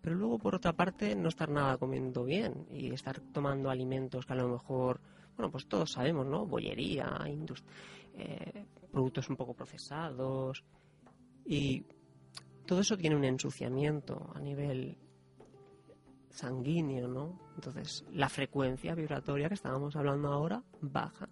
pero 0.00 0.14
luego 0.14 0.38
por 0.38 0.54
otra 0.54 0.72
parte 0.72 1.16
no 1.16 1.28
estar 1.28 1.48
nada 1.48 1.78
comiendo 1.78 2.24
bien 2.24 2.66
y 2.70 2.92
estar 2.92 3.20
tomando 3.32 3.70
alimentos 3.70 4.26
que 4.26 4.32
a 4.34 4.36
lo 4.36 4.48
mejor, 4.48 5.00
bueno, 5.36 5.50
pues 5.50 5.66
todos 5.66 5.92
sabemos, 5.92 6.26
¿no? 6.26 6.46
Bollería, 6.46 7.18
eh, 8.14 8.66
productos 8.92 9.28
un 9.28 9.36
poco 9.36 9.54
procesados 9.54 10.64
y 11.44 11.84
todo 12.66 12.80
eso 12.80 12.96
tiene 12.96 13.16
un 13.16 13.24
ensuciamiento 13.24 14.30
a 14.34 14.40
nivel 14.40 14.96
sanguíneo, 16.36 17.08
¿no? 17.08 17.38
Entonces, 17.54 18.04
la 18.12 18.28
frecuencia 18.28 18.94
vibratoria 18.94 19.48
que 19.48 19.54
estábamos 19.54 19.96
hablando 19.96 20.32
ahora 20.32 20.62
baja. 20.80 21.28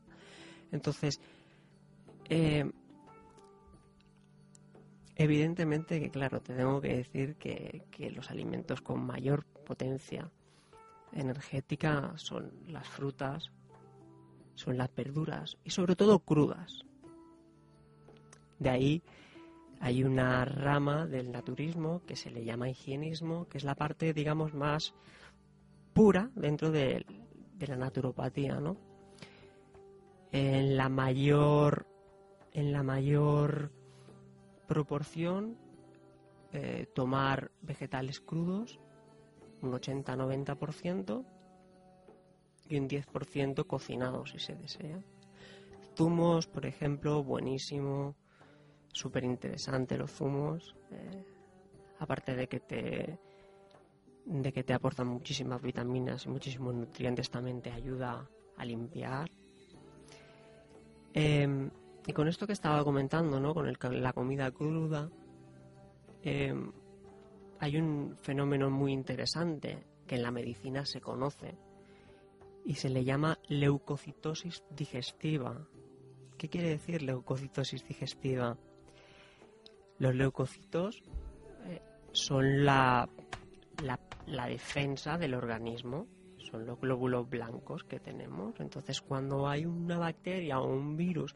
Entonces, 0.73 1.21
eh, 2.29 2.71
evidentemente 5.15 6.01
que, 6.01 6.11
claro, 6.11 6.41
te 6.41 6.55
tengo 6.55 6.81
que 6.81 6.97
decir 6.97 7.37
que, 7.37 7.85
que 7.91 8.11
los 8.11 8.31
alimentos 8.31 8.81
con 8.81 9.05
mayor 9.05 9.45
potencia 9.45 10.31
energética 11.13 12.15
son 12.17 12.53
las 12.67 12.89
frutas, 12.89 13.51
son 14.55 14.79
las 14.79 14.93
verduras 14.95 15.59
y 15.65 15.71
sobre 15.71 15.97
todo 15.97 16.19
crudas. 16.21 16.85
De 18.59 18.71
ahí 18.71 19.03
hay 19.81 20.05
una 20.05 20.45
rama 20.45 21.07
del 21.07 21.31
naturismo 21.31 22.03
que 22.07 22.17
se 22.17 22.31
le 22.31 22.45
llama 22.45 22.69
higienismo, 22.69 23.49
que 23.49 23.59
es 23.59 23.65
la 23.65 23.75
parte, 23.75 24.13
digamos, 24.13 24.55
más 24.55 24.95
pura 25.93 26.31
dentro 26.35 26.71
de, 26.71 27.05
la 27.61 27.77
naturopatía, 27.77 28.61
¿no? 28.61 28.77
En 30.33 30.77
la 30.77 30.89
mayor, 30.89 31.87
en 32.53 32.73
la 32.73 32.83
mayor 32.83 33.71
proporción, 34.67 35.57
eh, 36.53 36.87
tomar 36.95 37.51
vegetales 37.63 38.21
crudos, 38.21 38.81
un 39.63 39.73
80-90%, 39.73 41.25
y 42.69 42.79
un 42.79 42.89
10% 42.89 43.67
cocinados, 43.67 44.31
si 44.31 44.39
se 44.39 44.55
desea. 44.55 45.03
Zumos, 45.97 46.47
por 46.47 46.67
ejemplo, 46.67 47.23
buenísimo 47.23 48.17
súper 48.95 49.25
interesante 49.25 49.99
los 49.99 50.11
zumos, 50.11 50.75
eh, 50.91 51.25
aparte 51.99 52.35
de 52.35 52.47
que 52.47 52.61
te 52.61 53.19
de 54.27 54.53
que 54.55 54.65
te 54.65 54.73
aportan 54.73 55.07
muchísimas 55.09 55.61
vitaminas 55.61 56.25
y 56.25 56.31
muchísimos 56.31 56.75
nutrientes, 56.75 57.29
también 57.29 57.61
te 57.61 57.71
ayuda 57.71 58.27
a 58.57 58.65
limpiar. 58.65 59.31
Em, 61.13 61.71
y 62.07 62.13
con 62.15 62.29
esto 62.29 62.47
que 62.47 62.55
estaba 62.55 62.83
comentando, 62.85 63.39
¿no? 63.39 63.53
con 63.53 63.69
el, 63.69 63.77
la 64.03 64.15
comida 64.15 64.51
cruda, 64.51 65.11
em, 66.23 66.73
hay 67.61 67.77
un 67.77 68.17
fenómeno 68.17 68.71
muy 68.71 68.93
interesante 68.93 69.85
que 70.07 70.15
en 70.15 70.23
la 70.23 70.31
medicina 70.31 70.87
se 70.87 71.03
conoce 71.03 71.59
y 72.65 72.77
se 72.77 72.89
le 72.89 73.05
llama 73.05 73.39
leucocitosis 73.49 74.65
digestiva. 74.71 75.69
¿Qué 76.39 76.49
quiere 76.49 76.71
decir 76.71 77.03
leucocitosis 77.03 77.87
digestiva? 77.87 78.57
Los 79.99 80.15
leucocitos 80.15 81.03
eh, 81.67 81.81
son 82.13 82.65
la, 82.65 83.09
la, 84.27 84.47
defensa 84.47 85.17
del 85.19 85.35
organismo, 85.35 86.07
son 86.39 86.67
los 86.67 86.81
glóbulos 86.81 87.29
blancos 87.29 87.85
que 87.85 88.01
tenemos. 88.01 88.59
Entonces, 88.61 89.01
cuando 89.01 89.49
hay 89.49 89.67
una 89.67 89.99
bacteria 89.99 90.59
o 90.61 90.69
un 90.69 90.97
virus 90.97 91.35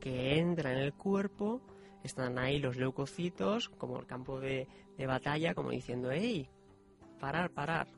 que 0.00 0.38
entra 0.38 0.72
en 0.72 0.78
el 0.78 0.92
cuerpo, 0.94 1.60
están 2.02 2.38
ahí 2.38 2.58
los 2.58 2.76
leucocitos, 2.76 3.68
como 3.68 3.98
el 4.00 4.06
campo 4.06 4.38
de, 4.38 4.68
de 4.96 5.06
batalla, 5.06 5.54
como 5.54 5.70
diciendo, 5.70 6.10
¡hey! 6.10 6.48
Parar, 7.18 7.50
parar, 7.50 7.88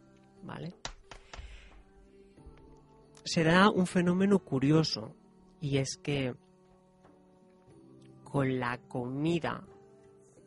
¿vale? 0.43 0.73
Se 3.25 3.45
da 3.45 3.69
un 3.71 3.87
fenómeno 3.87 4.39
curioso, 4.39 5.15
y 5.61 5.77
es 5.77 5.99
que 6.03 6.35
con 8.25 8.59
la 8.59 8.79
comida 8.79 9.63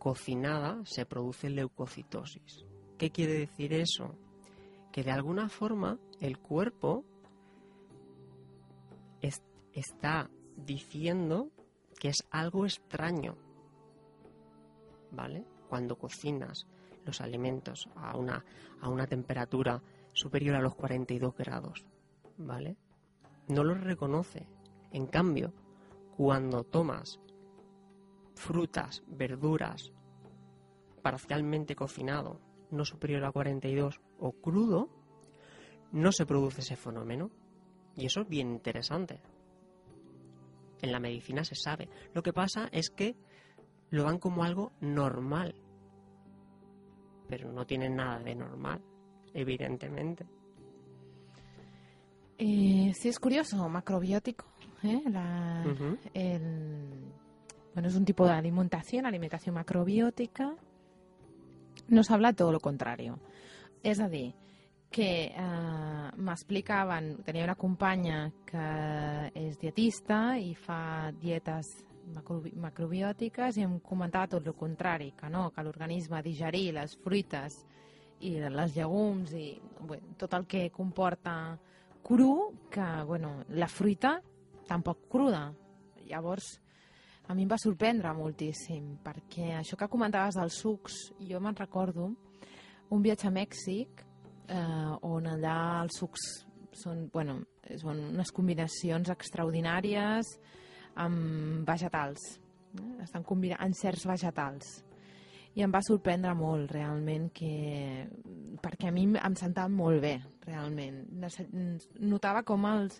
cocinada 0.04 0.82
se 0.84 1.06
produce 1.06 1.50
leucocitosis. 1.50 2.66
¿Qué 2.98 3.10
quiere 3.10 3.36
decir 3.36 3.72
eso? 3.72 4.18
Que 4.92 5.02
de 5.02 5.12
alguna 5.12 5.48
forma 5.48 5.98
el 6.20 6.40
cuerpo 6.40 7.06
está 9.72 10.30
diciendo 10.58 11.52
que 11.98 12.10
es 12.10 12.28
algo 12.32 12.66
extraño, 12.66 13.38
¿vale? 15.10 15.46
Cuando 15.70 15.98
cocinas 15.98 16.68
los 17.06 17.22
alimentos 17.22 17.90
a 17.96 18.18
una, 18.18 18.44
a 18.82 18.90
una 18.90 19.08
temperatura 19.08 19.82
superior 20.12 20.58
a 20.58 20.62
los 20.62 20.76
42 20.76 21.34
grados, 21.34 21.86
¿vale? 22.38 22.76
No 23.48 23.64
los 23.64 23.80
reconoce. 23.80 24.48
En 24.92 25.08
cambio, 25.08 25.54
cuando 26.18 26.66
tomas 26.66 27.22
frutas, 28.36 29.04
verduras, 29.08 29.92
parcialmente 31.02 31.76
cocinado, 31.76 32.40
no 32.72 32.86
superior 32.86 33.24
a 33.26 33.32
42 33.32 34.02
o 34.20 34.32
crudo, 34.32 34.90
no 35.92 36.12
se 36.12 36.26
produce 36.26 36.62
ese 36.62 36.76
fenómeno. 36.76 37.30
Y 37.96 38.08
eso 38.08 38.22
es 38.22 38.28
bien 38.28 38.50
interesante. 38.50 39.22
En 40.82 40.92
la 40.92 41.00
medicina 41.00 41.44
se 41.44 41.56
sabe. 41.56 41.88
Lo 42.14 42.24
que 42.24 42.34
pasa 42.34 42.68
es 42.72 42.90
que 42.90 43.16
lo 43.92 44.04
dan 44.04 44.18
como 44.18 44.44
algo 44.44 44.74
normal. 44.82 45.56
Pero 47.30 47.52
no 47.52 47.66
tiene 47.66 47.90
nada 47.90 48.20
de 48.20 48.36
normal, 48.36 48.82
evidentemente. 49.34 50.26
Eh, 52.38 52.92
sí, 52.96 53.10
es 53.10 53.20
curioso, 53.20 53.70
macrobiótico. 53.70 54.46
¿eh? 54.84 55.02
Bueno, 57.74 57.90
es 57.90 57.96
un 57.96 58.06
tipo 58.06 58.26
de 58.26 58.34
alimentación, 58.34 59.06
alimentación 59.06 59.56
macrobiótica. 59.56 60.56
Nos 61.88 62.12
habla 62.12 62.34
todo 62.34 62.52
lo 62.52 62.60
contrario. 62.60 63.20
És 63.84 64.00
a 64.00 64.08
dir, 64.08 64.34
que 64.94 65.34
eh, 65.36 66.12
m'explicaven, 66.16 67.24
tenia 67.26 67.44
una 67.44 67.58
companya 67.60 68.30
que 68.46 68.68
és 69.36 69.58
dietista 69.60 70.38
i 70.40 70.54
fa 70.56 71.12
dietes 71.20 71.72
macrobiòtiques 72.14 73.58
i 73.58 73.66
em 73.66 73.80
comentava 73.82 74.30
tot 74.36 74.48
el 74.48 74.56
contrari, 74.56 75.12
que 75.18 75.30
no, 75.34 75.50
que 75.52 75.64
l'organisme 75.66 76.22
digerir 76.24 76.76
les 76.78 76.96
fruites 77.04 77.58
i 78.24 78.36
les 78.40 78.76
llegums 78.78 79.34
i 79.36 79.48
bé, 79.90 80.00
tot 80.20 80.36
el 80.38 80.46
que 80.48 80.70
comporta 80.72 81.58
cru, 82.04 82.54
que 82.72 82.88
bueno, 83.08 83.42
la 83.50 83.68
fruita 83.68 84.20
tampoc 84.68 85.08
cruda. 85.10 85.50
Llavors, 86.06 86.60
a 87.28 87.34
mi 87.36 87.46
em 87.46 87.52
va 87.52 87.60
sorprendre 87.62 88.12
moltíssim, 88.18 88.98
perquè 89.04 89.54
això 89.60 89.78
que 89.80 89.90
comentaves 89.92 90.36
dels 90.40 90.58
sucs, 90.60 90.98
jo 91.24 91.40
me'n 91.40 91.56
recordo 91.56 92.10
un 92.94 93.02
viatge 93.02 93.30
a 93.30 93.34
Mèxic 93.34 94.04
eh, 94.48 94.94
on 95.08 95.30
allà 95.32 95.58
els 95.84 96.00
sucs 96.02 96.26
són, 96.76 97.08
bueno, 97.14 97.40
són 97.80 98.02
unes 98.12 98.32
combinacions 98.36 99.12
extraordinàries 99.14 100.34
amb 101.02 101.68
vegetals. 101.68 102.26
Eh? 102.78 102.90
Estan 103.06 103.26
combinant 103.26 103.76
certs 103.78 104.06
vegetals. 104.10 104.82
I 105.54 105.62
em 105.62 105.74
va 105.74 105.84
sorprendre 105.86 106.34
molt, 106.34 106.72
realment, 106.74 107.28
que... 107.36 108.08
perquè 108.62 108.90
a 108.90 108.94
mi 108.94 109.06
em 109.14 109.36
sentava 109.38 109.70
molt 109.70 110.02
bé, 110.02 110.16
realment. 110.48 111.04
Notava 112.02 112.42
com 112.48 112.66
els, 112.66 112.98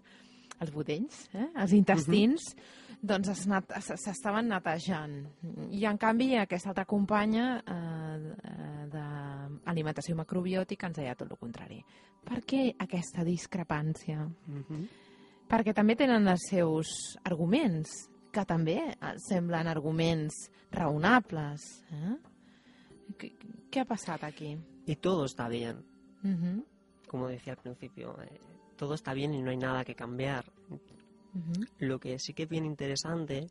els 0.62 0.74
budells, 0.74 1.24
eh? 1.34 1.48
els 1.50 1.74
intestins, 1.74 2.54
uh 2.54 2.60
-huh. 2.60 2.83
Doncs 3.04 3.44
s'estaven 3.98 4.48
netejant. 4.48 5.18
I 5.76 5.84
en 5.90 6.00
canvi 6.00 6.34
aquesta 6.40 6.72
altra 6.72 6.86
companya 6.88 7.48
eh, 7.60 8.34
eh 8.54 8.72
d'alimentació 8.94 10.14
macrobiòtica 10.16 10.88
ens 10.88 11.00
deia 11.00 11.16
tot 11.18 11.32
el 11.32 11.40
contrari. 11.40 11.80
Per 12.24 12.40
què 12.46 12.76
aquesta 12.80 13.24
discrepància? 13.24 14.24
Uh 14.24 14.62
-huh. 14.62 14.88
Perquè 15.50 15.74
també 15.74 15.96
tenen 15.96 16.28
els 16.28 16.48
seus 16.50 17.18
arguments, 17.24 17.90
que 18.32 18.46
també 18.46 18.78
eh, 18.78 19.14
semblen 19.18 19.68
arguments 19.68 20.50
raonables. 20.72 21.84
Eh? 21.92 22.18
¿Qué, 23.18 23.36
¿Qué, 23.70 23.80
ha 23.80 23.86
pasado 23.86 24.26
aquí? 24.26 24.58
Y 24.86 24.96
todo 24.96 25.26
está 25.26 25.48
bien. 25.50 25.84
Uh 26.24 26.30
-huh. 26.30 26.66
Como 27.08 27.28
decía 27.28 27.54
al 27.54 27.60
principio, 27.60 28.16
eh, 28.22 28.40
todo 28.78 28.94
está 28.94 29.14
bien 29.14 29.34
y 29.34 29.42
no 29.42 29.50
hay 29.50 29.58
nada 29.58 29.84
que 29.84 29.96
cambiar. 29.96 30.46
Lo 31.80 32.00
que 32.00 32.20
sí 32.20 32.34
que 32.34 32.44
es 32.44 32.50
bien 32.50 32.66
interesante, 32.66 33.48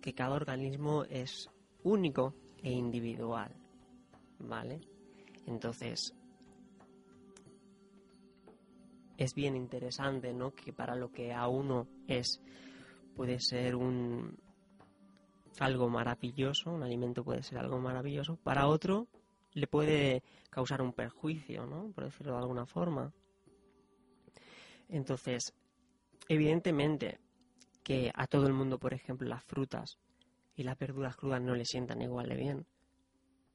que 0.00 0.12
cada 0.12 0.34
organismo 0.34 1.04
es 1.04 1.48
único 1.84 2.34
e 2.62 2.70
individual, 2.70 3.54
¿vale? 4.40 4.80
Entonces, 5.46 6.14
es 9.16 9.34
bien 9.34 9.56
interesante, 9.56 10.32
¿no? 10.32 10.52
Que 10.52 10.72
para 10.72 10.96
lo 10.96 11.12
que 11.12 11.32
a 11.32 11.46
uno 11.48 11.86
es, 12.08 12.40
puede 13.14 13.38
ser 13.40 13.76
un 13.76 14.36
algo 15.58 15.88
maravilloso, 15.88 16.72
un 16.72 16.82
alimento 16.82 17.22
puede 17.22 17.42
ser 17.42 17.58
algo 17.58 17.78
maravilloso, 17.78 18.36
para 18.36 18.66
otro 18.66 19.06
le 19.52 19.66
puede 19.66 20.22
causar 20.50 20.80
un 20.82 20.92
perjuicio, 20.92 21.66
¿no? 21.66 21.92
Por 21.92 22.04
decirlo 22.04 22.32
de 22.32 22.38
alguna 22.38 22.66
forma. 22.66 23.12
Entonces, 24.88 25.54
evidentemente 26.28 27.20
que 27.82 28.10
a 28.14 28.26
todo 28.26 28.46
el 28.46 28.52
mundo, 28.52 28.78
por 28.78 28.94
ejemplo, 28.94 29.28
las 29.28 29.44
frutas 29.44 29.98
y 30.54 30.62
las 30.62 30.78
verduras 30.78 31.16
crudas 31.16 31.40
no 31.40 31.54
le 31.54 31.64
sientan 31.64 32.02
igual 32.02 32.28
de 32.28 32.36
bien. 32.36 32.66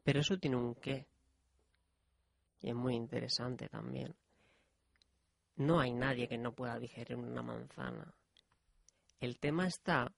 Pero 0.03 0.19
eso 0.19 0.37
tiene 0.37 0.57
un 0.57 0.75
qué. 0.75 1.07
Y 2.61 2.69
es 2.69 2.75
muy 2.75 2.95
interesante 2.95 3.69
también. 3.69 4.15
No 5.55 5.79
hay 5.79 5.93
nadie 5.93 6.27
que 6.27 6.37
no 6.37 6.53
pueda 6.53 6.77
digerir 6.79 7.17
una 7.17 7.41
manzana. 7.41 8.13
El 9.19 9.39
tema 9.39 9.67
está 9.67 10.13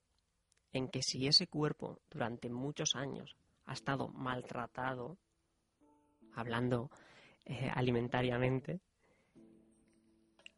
en 0.74 0.90
que 0.90 1.02
si 1.02 1.28
ese 1.28 1.48
cuerpo 1.48 2.02
durante 2.10 2.50
muchos 2.50 2.96
años 2.96 3.38
ha 3.66 3.74
estado 3.74 4.10
maltratado, 4.10 5.18
hablando 6.34 6.90
eh, 7.46 7.70
alimentariamente, 7.74 8.82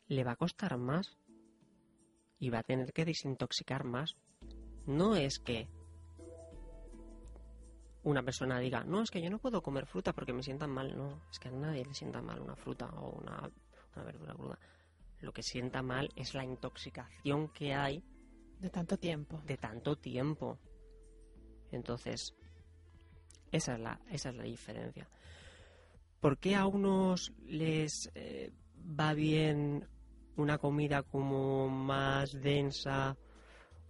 le 0.07 0.23
va 0.23 0.31
a 0.31 0.35
costar 0.35 0.77
más 0.77 1.17
y 2.41 2.49
va 2.49 2.59
a 2.59 2.63
tener 2.63 2.91
que 2.91 3.05
desintoxicar 3.05 3.85
más. 3.85 4.17
No 4.87 5.15
es 5.15 5.37
que 5.39 5.69
una 8.03 8.23
persona 8.23 8.59
diga, 8.59 8.83
no, 8.83 9.03
es 9.03 9.11
que 9.11 9.21
yo 9.21 9.29
no 9.29 9.37
puedo 9.37 9.61
comer 9.61 9.85
fruta 9.85 10.11
porque 10.11 10.33
me 10.33 10.41
sientan 10.41 10.71
mal. 10.71 10.97
No, 10.97 11.21
es 11.31 11.37
que 11.37 11.49
a 11.49 11.51
nadie 11.51 11.85
le 11.85 11.93
sienta 11.93 12.19
mal 12.19 12.41
una 12.41 12.55
fruta 12.55 12.87
o 12.87 13.11
una, 13.11 13.47
una 13.95 14.03
verdura 14.03 14.33
cruda. 14.33 14.59
Lo 15.19 15.31
que 15.31 15.43
sienta 15.43 15.83
mal 15.83 16.09
es 16.15 16.33
la 16.33 16.43
intoxicación 16.43 17.49
que 17.49 17.75
hay. 17.75 18.03
De 18.59 18.71
tanto 18.71 18.97
tiempo. 18.97 19.39
De 19.45 19.57
tanto 19.57 19.95
tiempo. 19.95 20.57
Entonces, 21.71 22.33
esa 23.51 23.75
es 23.75 23.79
la, 23.79 24.01
esa 24.09 24.29
es 24.29 24.35
la 24.35 24.43
diferencia. 24.43 25.07
¿Por 26.19 26.39
qué 26.39 26.55
a 26.55 26.65
unos 26.65 27.33
les 27.45 28.11
eh, 28.15 28.51
va 28.99 29.13
bien 29.13 29.87
una 30.37 30.57
comida 30.57 31.03
como 31.03 31.67
más 31.67 32.31
densa 32.31 33.17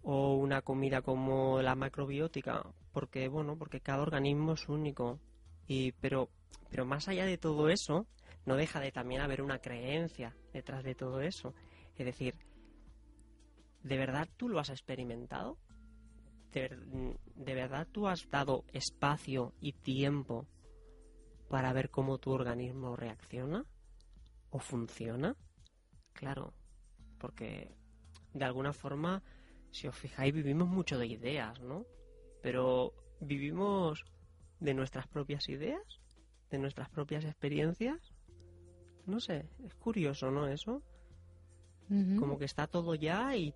o 0.03 0.35
una 0.35 0.61
comida 0.61 1.01
como 1.01 1.61
la 1.61 1.75
macrobiótica, 1.75 2.65
porque 2.91 3.27
bueno, 3.27 3.57
porque 3.57 3.81
cada 3.81 4.01
organismo 4.01 4.53
es 4.53 4.67
único 4.67 5.19
y 5.67 5.91
pero 5.93 6.29
pero 6.69 6.85
más 6.85 7.07
allá 7.07 7.25
de 7.25 7.37
todo 7.37 7.69
eso, 7.69 8.07
no 8.45 8.55
deja 8.55 8.79
de 8.79 8.91
también 8.91 9.21
haber 9.21 9.41
una 9.41 9.59
creencia 9.59 10.35
detrás 10.53 10.83
de 10.83 10.95
todo 10.95 11.21
eso. 11.21 11.53
Es 11.97 12.05
decir, 12.05 12.35
¿de 13.83 13.97
verdad 13.97 14.27
tú 14.37 14.49
lo 14.49 14.59
has 14.59 14.69
experimentado? 14.69 15.57
¿De, 16.51 16.69
de 17.35 17.53
verdad 17.55 17.87
tú 17.91 18.07
has 18.07 18.29
dado 18.29 18.63
espacio 18.73 19.53
y 19.59 19.73
tiempo 19.73 20.47
para 21.49 21.73
ver 21.73 21.89
cómo 21.89 22.17
tu 22.17 22.31
organismo 22.31 22.95
reacciona 22.95 23.65
o 24.49 24.59
funciona? 24.59 25.35
Claro, 26.13 26.53
porque 27.17 27.71
de 28.33 28.45
alguna 28.45 28.73
forma, 28.73 29.21
si 29.71 29.87
os 29.87 29.95
fijáis, 29.95 30.33
vivimos 30.33 30.67
mucho 30.67 30.97
de 30.97 31.07
ideas, 31.07 31.59
¿no? 31.61 31.85
Pero 32.41 32.93
vivimos 33.19 34.05
de 34.59 34.73
nuestras 34.73 35.07
propias 35.07 35.49
ideas, 35.49 35.99
de 36.49 36.59
nuestras 36.59 36.89
propias 36.89 37.25
experiencias. 37.25 37.99
No 39.05 39.19
sé, 39.19 39.49
es 39.65 39.73
curioso, 39.75 40.31
¿no? 40.31 40.47
Eso. 40.47 40.81
Como 42.17 42.37
que 42.37 42.45
está 42.45 42.67
todo 42.67 42.95
ya 42.95 43.35
y, 43.35 43.53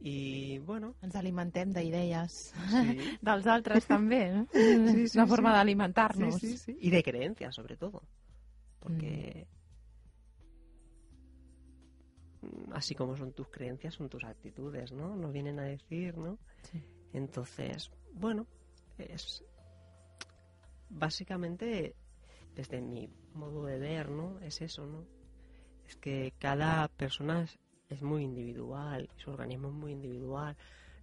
y 0.00 0.58
bueno... 0.58 0.96
Ens 1.00 1.14
alimentem 1.16 1.72
d'idees 1.72 2.34
sí. 2.52 2.98
dels 3.24 3.46
altres 3.48 3.86
també, 3.88 4.26
no? 4.34 4.42
Sí, 4.52 5.06
sí, 5.08 5.16
Una 5.16 5.26
forma 5.26 5.54
sí. 5.54 5.56
d'alimentar-nos. 5.56 6.34
Sí, 6.36 6.50
sí, 6.50 6.58
sí. 6.58 6.76
Y 6.78 6.90
de 6.90 7.02
creencias, 7.02 7.54
sobre 7.54 7.78
todo. 7.78 8.02
Porque... 8.80 9.46
Mm 9.48 9.59
así 12.72 12.94
como 12.94 13.16
son 13.16 13.32
tus 13.32 13.48
creencias, 13.48 13.94
son 13.94 14.08
tus 14.08 14.24
actitudes, 14.24 14.92
¿no? 14.92 15.16
Nos 15.16 15.32
vienen 15.32 15.58
a 15.58 15.64
decir, 15.64 16.16
¿no? 16.16 16.38
Entonces, 17.12 17.90
bueno, 18.12 18.46
es, 18.98 19.44
básicamente, 20.88 21.94
desde 22.54 22.80
mi 22.80 23.08
modo 23.34 23.64
de 23.64 23.78
ver, 23.78 24.10
¿no? 24.10 24.38
Es 24.40 24.60
eso, 24.60 24.86
¿no? 24.86 25.04
Es 25.86 25.96
que 25.96 26.32
cada 26.38 26.88
persona 26.88 27.42
es, 27.42 27.58
es 27.88 28.02
muy 28.02 28.22
individual, 28.24 29.08
su 29.16 29.30
organismo 29.30 29.68
es 29.68 29.74
muy 29.74 29.92
individual. 29.92 30.56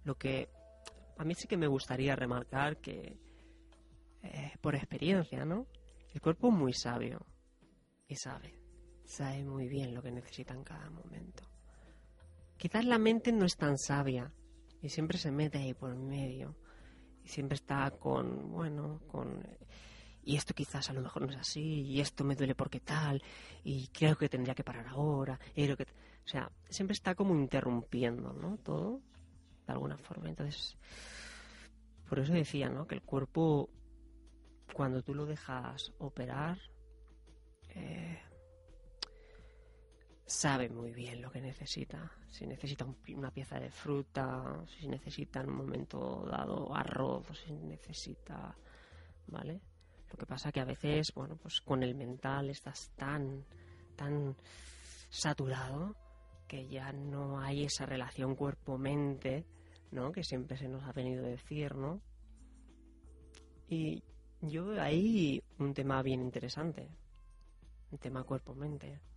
Lo 0.04 0.14
que 0.16 0.48
a 1.18 1.24
mí 1.24 1.34
sí 1.34 1.46
que 1.46 1.56
me 1.56 1.66
gustaría 1.66 2.16
remarcar 2.16 2.78
que, 2.78 3.18
eh, 4.22 4.52
por 4.60 4.74
experiencia, 4.74 5.44
¿no? 5.44 5.66
El 6.14 6.20
cuerpo 6.20 6.48
es 6.48 6.54
muy 6.54 6.72
sabio 6.72 7.26
y 8.08 8.16
sabe, 8.16 8.57
sabe 9.08 9.42
muy 9.42 9.68
bien 9.68 9.94
lo 9.94 10.02
que 10.02 10.12
necesita 10.12 10.54
en 10.54 10.62
cada 10.62 10.90
momento. 10.90 11.42
Quizás 12.56 12.84
la 12.84 12.98
mente 12.98 13.32
no 13.32 13.46
es 13.46 13.56
tan 13.56 13.78
sabia 13.78 14.32
y 14.82 14.90
siempre 14.90 15.18
se 15.18 15.32
mete 15.32 15.58
ahí 15.58 15.74
por 15.74 15.96
medio 15.96 16.56
y 17.24 17.28
siempre 17.28 17.56
está 17.56 17.90
con, 17.90 18.52
bueno, 18.52 19.00
con 19.08 19.42
y 20.22 20.36
esto 20.36 20.52
quizás 20.52 20.90
a 20.90 20.92
lo 20.92 21.00
mejor 21.00 21.22
no 21.22 21.30
es 21.30 21.38
así, 21.38 21.80
y 21.84 22.02
esto 22.02 22.22
me 22.22 22.34
duele 22.34 22.54
porque 22.54 22.80
tal, 22.80 23.22
y 23.64 23.86
creo 23.88 24.14
que 24.14 24.28
tendría 24.28 24.54
que 24.54 24.62
parar 24.62 24.86
ahora, 24.88 25.40
y 25.54 25.64
creo 25.64 25.76
que... 25.78 25.84
O 25.84 26.28
sea, 26.28 26.52
siempre 26.68 26.92
está 26.92 27.14
como 27.14 27.34
interrumpiendo, 27.34 28.34
¿no? 28.34 28.58
Todo, 28.58 29.00
de 29.66 29.72
alguna 29.72 29.96
forma. 29.96 30.28
Entonces, 30.28 30.76
por 32.06 32.18
eso 32.18 32.34
decía, 32.34 32.68
¿no? 32.68 32.86
Que 32.86 32.96
el 32.96 33.00
cuerpo, 33.00 33.70
cuando 34.74 35.02
tú 35.02 35.14
lo 35.14 35.24
dejas 35.24 35.94
operar, 35.96 36.58
eh, 37.70 38.20
sabe 40.28 40.68
muy 40.68 40.92
bien 40.92 41.22
lo 41.22 41.30
que 41.30 41.40
necesita. 41.40 42.12
Si 42.30 42.46
necesita 42.46 42.86
una 43.16 43.30
pieza 43.30 43.58
de 43.58 43.70
fruta, 43.70 44.62
si 44.78 44.86
necesita 44.86 45.40
en 45.40 45.48
un 45.48 45.56
momento 45.56 46.26
dado 46.30 46.74
arroz, 46.74 47.26
si 47.44 47.52
necesita, 47.52 48.54
¿vale? 49.26 49.60
Lo 50.10 50.18
que 50.18 50.26
pasa 50.26 50.52
que 50.52 50.60
a 50.60 50.66
veces, 50.66 51.12
bueno, 51.14 51.36
pues 51.36 51.62
con 51.62 51.82
el 51.82 51.94
mental 51.94 52.50
estás 52.50 52.90
tan, 52.94 53.44
tan 53.96 54.36
saturado 55.08 55.96
que 56.46 56.68
ya 56.68 56.92
no 56.92 57.40
hay 57.40 57.64
esa 57.64 57.86
relación 57.86 58.34
cuerpo-mente, 58.34 59.46
¿no? 59.92 60.12
Que 60.12 60.24
siempre 60.24 60.58
se 60.58 60.68
nos 60.68 60.84
ha 60.84 60.92
venido 60.92 61.24
a 61.24 61.28
decir, 61.28 61.74
¿no? 61.74 62.02
Y 63.66 64.02
yo 64.42 64.66
veo 64.66 64.82
ahí 64.82 65.42
un 65.58 65.72
tema 65.72 66.02
bien 66.02 66.20
interesante, 66.20 66.86
un 67.90 67.98
tema 67.98 68.24
cuerpo-mente. 68.24 69.07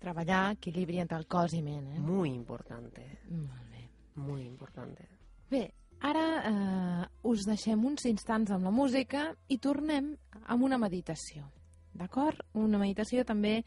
Treballar 0.00 0.52
equilibri 0.54 0.98
entre 1.02 1.18
el 1.20 1.26
cos 1.28 1.52
i 1.52 1.60
ment, 1.62 1.90
eh? 1.96 2.00
Muy 2.00 2.30
importante, 2.32 3.04
Molt 3.28 3.70
bé. 3.70 3.88
muy 4.16 4.42
importante. 4.46 5.06
Bé, 5.50 5.74
ara 6.00 6.24
eh, 6.50 7.06
us 7.28 7.44
deixem 7.46 7.84
uns 7.84 8.06
instants 8.08 8.50
amb 8.50 8.64
la 8.64 8.70
música 8.72 9.34
i 9.48 9.58
tornem 9.58 10.14
amb 10.46 10.62
una 10.64 10.78
meditació. 10.78 11.44
D'acord? 11.92 12.40
Una 12.54 12.78
meditació 12.78 13.24
també 13.24 13.58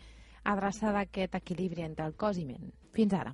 adreçada 0.44 1.00
a 1.00 1.08
aquest 1.08 1.36
equilibri 1.36 1.84
entre 1.86 2.06
el 2.06 2.16
cos 2.16 2.38
i 2.38 2.46
ment. 2.46 2.72
Fins 2.94 3.14
ara. 3.14 3.34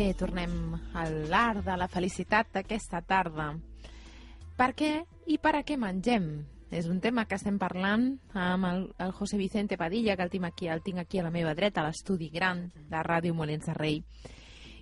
Bé, 0.00 0.14
tornem 0.16 0.52
a 0.96 1.02
l'art 1.28 1.60
de 1.66 1.74
la 1.76 1.86
felicitat 1.92 2.54
d'aquesta 2.54 3.02
tarda. 3.04 3.50
Per 4.56 4.68
què 4.78 4.88
i 5.28 5.36
per 5.36 5.52
a 5.58 5.60
què 5.60 5.76
mengem? 5.76 6.28
És 6.72 6.86
un 6.88 7.02
tema 7.04 7.26
que 7.28 7.36
estem 7.36 7.58
parlant 7.60 8.06
amb 8.32 8.68
el, 8.70 8.80
el 8.96 9.12
José 9.18 9.36
Vicente 9.36 9.76
Padilla, 9.76 10.14
que 10.16 10.24
el 10.24 10.32
tinc 10.32 10.46
aquí, 10.48 10.70
el 10.72 10.80
tinc 10.86 11.02
aquí 11.02 11.20
a 11.20 11.26
la 11.26 11.34
meva 11.34 11.52
dreta, 11.58 11.82
a 11.82 11.90
l'estudi 11.90 12.30
gran 12.32 12.62
de 12.72 13.02
Ràdio 13.04 13.36
Molins 13.36 13.68
de 13.68 13.76
Rei. 13.76 14.00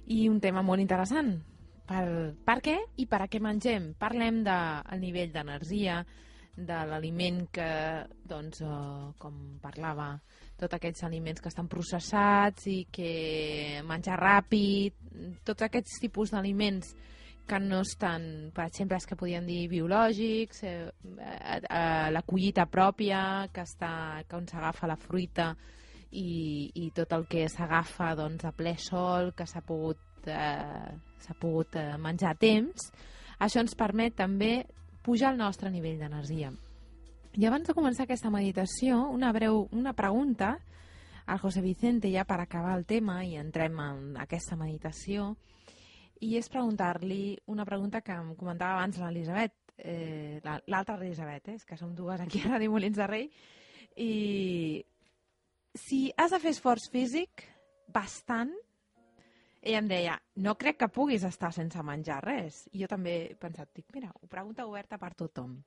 I 0.07 0.29
un 0.31 0.39
tema 0.39 0.63
molt 0.63 0.85
interessant. 0.85 1.35
Per, 1.91 2.07
per 2.47 2.59
què 2.63 2.77
i 3.03 3.09
per 3.11 3.25
a 3.25 3.27
què 3.27 3.43
mengem? 3.43 3.97
Parlem 3.99 4.45
del 4.47 4.87
de, 4.87 5.01
nivell 5.03 5.35
d'energia, 5.35 6.05
de 6.59 6.79
l'aliment 6.91 7.45
que, 7.55 7.69
doncs, 8.27 8.63
eh, 8.67 9.13
com 9.19 9.37
parlava, 9.63 10.11
tots 10.59 10.75
aquests 10.75 11.05
aliments 11.07 11.43
que 11.43 11.53
estan 11.53 11.69
processats 11.71 12.67
i 12.67 12.81
que 12.91 13.83
menjar 13.87 14.19
ràpid, 14.19 14.97
tots 15.47 15.67
aquests 15.69 16.01
tipus 16.03 16.35
d'aliments 16.35 16.95
que 17.49 17.59
no 17.63 17.81
estan, 17.81 18.51
per 18.55 18.67
exemple, 18.67 18.99
els 18.99 19.07
que 19.09 19.17
podien 19.17 19.47
dir 19.49 19.69
biològics, 19.71 20.63
eh, 20.69 20.91
eh, 21.17 22.09
la 22.13 22.23
collita 22.27 22.67
pròpia, 22.69 23.49
que 23.55 23.65
està, 23.65 23.93
que 24.29 24.37
on 24.37 24.49
s'agafa 24.51 24.91
la 24.91 24.99
fruita 25.01 25.55
i, 26.11 26.71
i 26.75 26.91
tot 26.97 27.15
el 27.17 27.25
que 27.31 27.47
s'agafa 27.49 28.13
doncs, 28.19 28.45
a 28.45 28.53
ple 28.53 28.75
sol, 28.83 29.33
que 29.37 29.47
s'ha 29.49 29.63
pogut, 29.65 30.03
eh, 30.27 31.39
pogut 31.41 31.79
eh, 31.81 31.95
menjar 31.97 32.35
a 32.35 32.41
temps, 32.41 32.91
això 33.39 33.63
ens 33.63 33.79
permet 33.79 34.19
també 34.19 34.67
pujar 35.03 35.33
el 35.33 35.39
nostre 35.41 35.71
nivell 35.71 35.99
d'energia. 36.01 36.53
I 37.39 37.47
abans 37.47 37.69
de 37.69 37.75
començar 37.77 38.07
aquesta 38.07 38.33
meditació, 38.35 39.05
una 39.13 39.33
breu 39.33 39.67
una 39.73 39.93
pregunta 39.95 40.57
al 41.29 41.39
José 41.39 41.61
Vicente 41.61 42.11
ja 42.11 42.25
per 42.25 42.41
acabar 42.41 42.77
el 42.79 42.87
tema 42.89 43.21
i 43.25 43.37
entrem 43.37 43.79
en 43.85 44.17
aquesta 44.19 44.57
meditació 44.57 45.35
i 46.25 46.35
és 46.39 46.49
preguntar-li 46.51 47.37
una 47.53 47.67
pregunta 47.69 48.01
que 48.03 48.17
em 48.17 48.33
comentava 48.35 48.79
abans 48.79 48.99
l'Elisabet, 48.99 49.55
eh, 49.79 50.41
l'altra 50.43 50.97
Elisabet, 50.97 51.49
eh, 51.49 51.55
és 51.55 51.65
que 51.65 51.77
som 51.77 51.95
dues 51.95 52.21
aquí 52.21 52.41
a 52.41 52.57
Ràdio 52.57 52.73
Molins 52.73 52.97
de 52.97 53.07
Rei, 53.07 53.29
i 53.95 54.85
si 55.75 56.09
has 56.17 56.35
de 56.35 56.41
fer 56.43 56.55
esforç 56.57 56.89
físic, 56.91 57.45
bastant, 57.95 58.51
ella 59.69 59.83
em 59.83 59.89
deia, 59.91 60.15
no 60.41 60.55
crec 60.57 60.79
que 60.81 60.89
puguis 60.89 61.25
estar 61.29 61.51
sense 61.53 61.83
menjar 61.85 62.23
res. 62.25 62.63
I 62.73 62.83
jo 62.83 62.89
també 62.89 63.15
he 63.27 63.35
pensat, 63.37 63.69
dic, 63.77 63.87
mira, 63.95 64.09
ho 64.17 64.29
pregunta 64.31 64.65
oberta 64.67 64.97
per 64.99 65.13
tothom. 65.19 65.59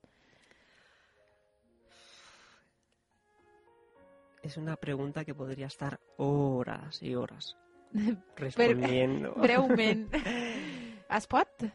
Es 4.42 4.58
una 4.58 4.76
pregunta 4.76 5.24
que 5.24 5.36
podría 5.36 5.68
estar 5.68 6.00
horas 6.18 7.02
y 7.04 7.14
horas 7.16 7.56
respondiendo. 8.36 9.34
Breument. 9.38 10.10
Es 10.16 11.28
pot? 11.28 11.68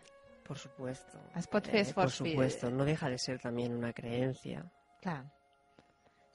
Por 0.47 0.59
supuesto. 0.59 1.21
Es 1.37 1.47
pot 1.47 1.67
fer 1.67 1.85
Eh, 1.87 1.93
por 1.95 2.11
supuesto, 2.11 2.71
no 2.71 2.85
deja 2.85 3.09
de 3.09 3.19
ser 3.19 3.39
también 3.41 3.73
una 3.75 3.93
creencia 3.93 4.65
Clar. 5.01 5.31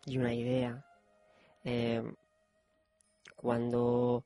y 0.06 0.18
una 0.18 0.34
idea. 0.34 0.86
Eh, 1.64 2.02
cuando, 3.36 4.24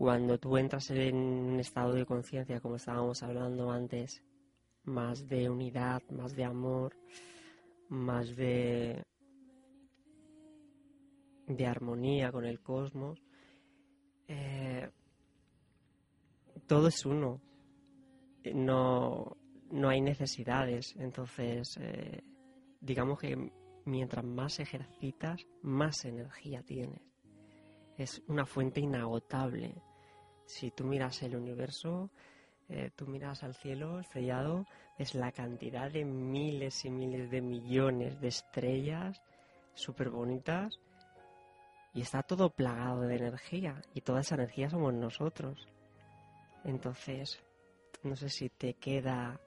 cuando 0.00 0.38
tú 0.38 0.56
entras 0.56 0.90
en 0.92 1.14
un 1.14 1.60
estado 1.60 1.92
de 1.92 2.06
conciencia, 2.06 2.58
como 2.58 2.76
estábamos 2.76 3.22
hablando 3.22 3.70
antes, 3.70 4.24
más 4.84 5.28
de 5.28 5.50
unidad, 5.50 6.02
más 6.08 6.34
de 6.34 6.42
amor, 6.42 6.96
más 7.90 8.34
de, 8.34 9.04
de 11.46 11.66
armonía 11.66 12.32
con 12.32 12.46
el 12.46 12.62
cosmos, 12.62 13.22
eh, 14.26 14.88
todo 16.66 16.88
es 16.88 17.04
uno. 17.04 17.42
No, 18.54 19.36
no 19.70 19.88
hay 19.90 20.00
necesidades. 20.00 20.96
Entonces, 20.96 21.76
eh, 21.78 22.24
digamos 22.80 23.18
que 23.18 23.52
mientras 23.84 24.24
más 24.24 24.60
ejercitas, 24.60 25.46
más 25.60 26.06
energía 26.06 26.62
tienes. 26.62 27.02
Es 27.98 28.22
una 28.28 28.46
fuente 28.46 28.80
inagotable. 28.80 29.74
Si 30.50 30.72
tú 30.72 30.84
miras 30.84 31.22
el 31.22 31.36
universo, 31.36 32.10
eh, 32.68 32.90
tú 32.96 33.06
miras 33.06 33.44
al 33.44 33.54
cielo 33.54 34.00
estrellado, 34.00 34.66
es 34.98 35.14
la 35.14 35.30
cantidad 35.30 35.90
de 35.90 36.04
miles 36.04 36.84
y 36.84 36.90
miles 36.90 37.30
de 37.30 37.40
millones 37.40 38.20
de 38.20 38.28
estrellas 38.28 39.22
súper 39.74 40.10
bonitas 40.10 40.80
y 41.94 42.00
está 42.02 42.22
todo 42.24 42.50
plagado 42.50 43.02
de 43.02 43.16
energía 43.16 43.80
y 43.94 44.00
toda 44.00 44.20
esa 44.22 44.34
energía 44.34 44.68
somos 44.68 44.92
nosotros. 44.92 45.68
Entonces, 46.64 47.40
no 48.02 48.16
sé 48.16 48.28
si 48.28 48.48
te 48.48 48.74
queda 48.74 49.40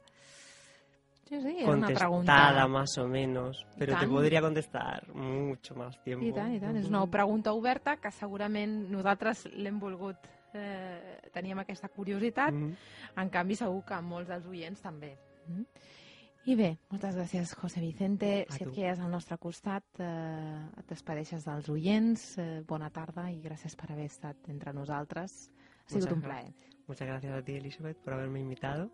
Sí, 1.25 1.41
sí, 1.41 1.65
contestada 1.65 2.67
más 2.67 2.97
o 2.97 3.07
menos, 3.07 3.65
pero 3.77 3.97
te 3.97 4.07
podría 4.07 4.41
contestar 4.41 5.07
mucho 5.13 5.73
más 5.73 6.01
tiempo. 6.03 6.25
I 6.25 6.33
tant, 6.35 6.51
i 6.53 6.59
tant. 6.59 6.75
És 6.77 6.89
una 6.91 7.05
pregunta 7.07 7.53
oberta 7.55 7.95
que 7.97 8.11
segurament 8.11 8.89
nosaltres 8.91 9.45
l'hem 9.55 9.79
volgut... 9.79 10.27
Eh, 10.53 11.29
teníem 11.33 11.59
aquesta 11.59 11.89
curiositat, 11.89 12.53
Mhm. 12.53 12.75
en 13.17 13.29
canvi 13.29 13.55
segur 13.55 13.83
que 13.85 14.01
molts 14.01 14.29
dels 14.29 14.45
oients 14.45 14.81
també. 14.81 15.17
Mm? 15.47 15.63
I 16.45 16.55
bé, 16.55 16.77
moltes 16.89 17.15
gràcies, 17.15 17.53
José 17.55 17.79
Vicente. 17.79 18.45
A 18.49 18.51
si 18.53 18.63
et 18.63 18.69
tu. 18.69 18.75
quedes 18.75 18.99
al 18.99 19.09
nostre 19.09 19.37
costat, 19.37 19.83
eh, 19.99 20.65
et 20.77 20.89
despedeixes 20.89 21.45
dels 21.45 21.69
oients. 21.69 22.37
Eh, 22.37 22.61
bona 22.67 22.89
tarda 22.89 23.31
i 23.31 23.41
gràcies 23.41 23.75
per 23.77 23.91
haver 23.91 24.05
estat 24.05 24.35
entre 24.49 24.73
nosaltres. 24.73 25.51
Ha 25.85 25.89
sigut 25.89 26.09
Muchas 26.09 26.13
un 26.17 26.21
plaer. 26.21 26.53
Muchas 26.85 27.07
gracias 27.07 27.33
a 27.33 27.41
ti, 27.41 27.53
Elizabeth, 27.55 27.97
por 27.97 28.13
haberme 28.13 28.41
invitado. 28.41 28.91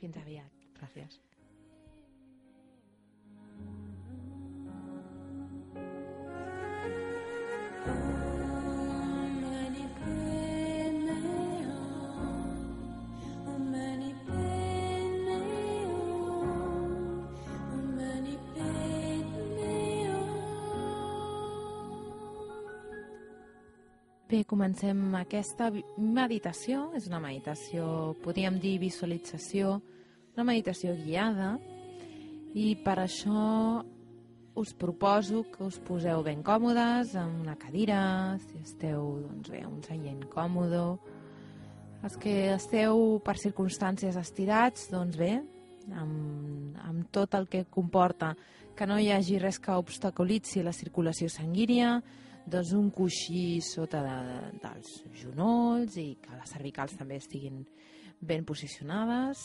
Fins 0.00 0.16
aviat. 0.16 0.50
Gracias. 0.74 1.20
Bé, 24.36 24.42
comencem 24.44 24.98
aquesta 25.16 25.70
meditació. 25.96 26.90
És 26.98 27.06
una 27.08 27.22
meditació, 27.24 27.86
podríem 28.20 28.58
dir 28.60 28.74
visualització, 28.82 29.78
una 30.34 30.44
meditació 30.44 30.92
guiada. 30.98 31.54
I 32.52 32.74
per 32.84 32.98
això 33.00 33.44
us 34.60 34.74
proposo 34.76 35.40
que 35.54 35.62
us 35.64 35.78
poseu 35.80 36.20
ben 36.26 36.42
còmodes 36.44 37.14
en 37.16 37.32
una 37.46 37.54
cadira, 37.56 38.02
si 38.44 38.60
esteu 38.60 39.06
doncs 39.22 39.48
bé, 39.54 39.62
un 39.64 39.80
seient 39.88 40.28
còmode. 40.28 40.84
Els 42.04 42.20
que 42.20 42.36
esteu 42.58 43.16
per 43.24 43.38
circumstàncies 43.40 44.20
estirats, 44.20 44.90
doncs 44.92 45.16
bé, 45.16 45.32
amb, 45.96 46.76
amb 46.84 47.08
tot 47.08 47.40
el 47.40 47.48
que 47.48 47.64
comporta 47.72 48.34
que 48.76 48.84
no 48.84 49.00
hi 49.00 49.08
hagi 49.16 49.40
res 49.40 49.56
que 49.56 49.80
obstaculitzi 49.80 50.60
la 50.60 50.76
circulació 50.76 51.32
sanguínia, 51.32 52.02
doncs 52.46 52.72
un 52.78 52.90
coixí 52.94 53.58
sota 53.64 54.02
de, 54.04 54.16
dels 54.62 54.90
genolls 55.18 55.96
i 55.98 56.12
que 56.22 56.36
les 56.38 56.52
cervicals 56.54 56.94
també 56.98 57.18
estiguin 57.18 57.64
ben 58.22 58.46
posicionades. 58.46 59.42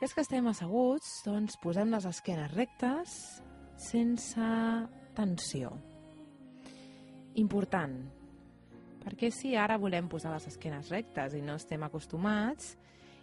I 0.00 0.04
els 0.04 0.14
que 0.14 0.24
estem 0.26 0.48
asseguts, 0.50 1.20
doncs 1.24 1.56
posem 1.62 1.94
les 1.94 2.08
esquenes 2.10 2.52
rectes 2.52 3.14
sense 3.80 4.50
tensió. 5.16 5.70
Important, 7.38 7.94
perquè 9.04 9.30
si 9.30 9.54
ara 9.56 9.78
volem 9.78 10.08
posar 10.10 10.34
les 10.34 10.50
esquenes 10.50 10.90
rectes 10.90 11.36
i 11.36 11.44
no 11.44 11.56
estem 11.60 11.84
acostumats 11.86 12.74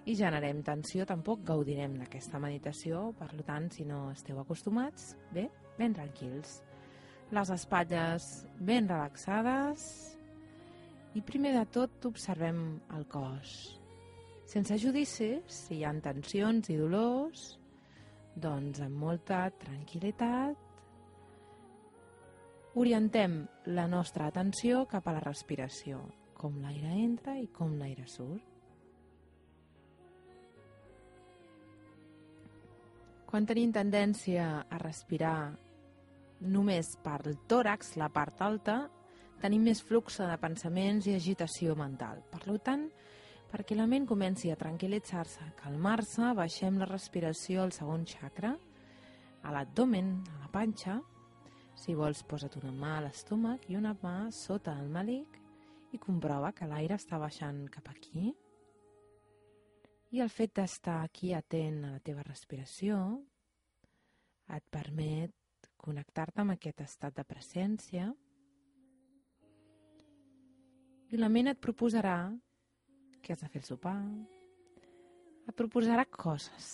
i 0.07 0.15
generem 0.19 0.61
tensió, 0.63 1.05
tampoc 1.07 1.43
gaudirem 1.47 1.97
d'aquesta 1.99 2.39
meditació. 2.39 3.09
Per 3.19 3.31
tant, 3.43 3.67
si 3.71 3.83
no 3.87 4.05
esteu 4.11 4.39
acostumats, 4.39 5.13
bé, 5.35 5.49
ben 5.77 5.95
tranquils 5.95 6.61
les 7.33 7.49
espatlles 7.49 8.25
ben 8.61 8.87
relaxades 8.89 9.85
i 11.17 11.21
primer 11.25 11.53
de 11.57 11.63
tot 11.73 12.05
observem 12.09 12.59
el 12.97 13.07
cos. 13.09 13.79
Sense 14.49 14.77
judicis, 14.77 15.41
si 15.47 15.79
hi 15.79 15.85
ha 15.87 15.93
tensions 16.03 16.69
i 16.69 16.77
dolors, 16.77 17.45
doncs 18.35 18.81
amb 18.85 18.97
molta 19.01 19.47
tranquil·litat 19.61 20.69
orientem 22.81 23.43
la 23.69 23.85
nostra 23.87 24.27
atenció 24.29 24.85
cap 24.89 25.07
a 25.07 25.13
la 25.13 25.21
respiració, 25.25 25.99
com 26.33 26.57
l'aire 26.61 26.95
entra 27.03 27.37
i 27.37 27.47
com 27.53 27.75
l'aire 27.77 28.07
surt. 28.09 28.49
Quan 33.29 33.45
tenim 33.49 33.71
tendència 33.73 34.47
a 34.69 34.77
respirar 34.81 35.53
només 36.43 36.93
per 37.03 37.21
el 37.25 37.37
tòrax, 37.49 37.95
la 38.01 38.09
part 38.13 38.41
alta, 38.41 38.77
tenim 39.43 39.65
més 39.67 39.81
flux 39.83 40.21
de 40.21 40.35
pensaments 40.39 41.07
i 41.07 41.15
agitació 41.17 41.75
mental. 41.75 42.21
Per 42.31 42.57
tant, 42.63 42.87
perquè 43.51 43.75
la 43.75 43.87
ment 43.89 44.07
comenci 44.09 44.51
a 44.51 44.57
tranquil·litzar-se, 44.59 45.49
calmar-se, 45.59 46.31
baixem 46.37 46.79
la 46.79 46.87
respiració 46.89 47.63
al 47.63 47.73
segon 47.75 48.05
chakra, 48.05 48.55
a 49.43 49.51
l'abdomen, 49.51 50.15
a 50.31 50.39
la 50.45 50.49
panxa. 50.53 50.99
Si 51.75 51.95
vols, 51.97 52.23
posa't 52.23 52.55
una 52.61 52.71
mà 52.71 52.97
a 52.97 53.03
l'estómac 53.07 53.67
i 53.69 53.75
una 53.75 53.93
mà 54.01 54.31
sota 54.31 54.77
el 54.79 54.87
màlic 54.89 55.39
i 55.93 55.99
comprova 56.01 56.53
que 56.55 56.69
l'aire 56.69 56.97
està 56.97 57.19
baixant 57.21 57.65
cap 57.73 57.91
aquí. 57.91 58.31
I 60.13 60.21
el 60.21 60.29
fet 60.29 60.55
d'estar 60.57 61.01
aquí 61.03 61.33
atent 61.33 61.83
a 61.83 61.93
la 61.95 62.01
teva 62.05 62.23
respiració 62.25 62.99
et 64.53 64.65
permet 64.71 65.33
connectar-te 65.83 66.41
amb 66.43 66.55
aquest 66.55 66.81
estat 66.85 67.15
de 67.17 67.25
presència 67.27 68.07
i 71.13 71.19
la 71.19 71.29
ment 71.29 71.51
et 71.51 71.59
proposarà 71.61 72.17
que 73.23 73.35
has 73.35 73.43
de 73.43 73.49
fer 73.51 73.61
el 73.61 73.67
sopar, 73.67 73.99
et 75.47 75.55
proposarà 75.59 76.07
coses, 76.09 76.69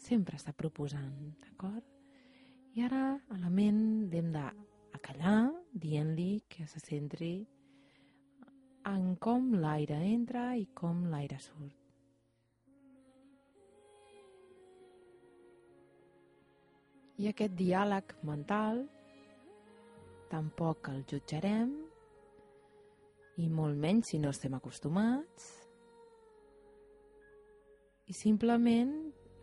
sempre 0.00 0.36
està 0.40 0.52
proposant, 0.56 1.14
d'acord? 1.44 1.86
I 2.74 2.84
ara 2.88 3.02
a 3.16 3.38
la 3.38 3.52
ment 3.52 3.80
l'hem 4.10 4.32
d'acallar 4.34 5.38
dient-li 5.72 6.30
que 6.50 6.66
se 6.68 6.82
centri 6.82 7.32
en 8.88 9.14
com 9.22 9.52
l'aire 9.62 9.98
entra 10.10 10.50
i 10.58 10.68
com 10.82 11.06
l'aire 11.12 11.40
surt. 11.42 11.77
I 17.18 17.26
aquest 17.32 17.54
diàleg 17.58 18.12
mental 18.22 18.84
tampoc 20.30 20.90
el 20.92 21.02
jutjarem 21.10 21.72
i 23.42 23.48
molt 23.50 23.78
menys 23.78 24.12
si 24.12 24.20
no 24.22 24.30
estem 24.34 24.54
acostumats 24.54 25.48
i 28.08 28.14
simplement 28.14 28.94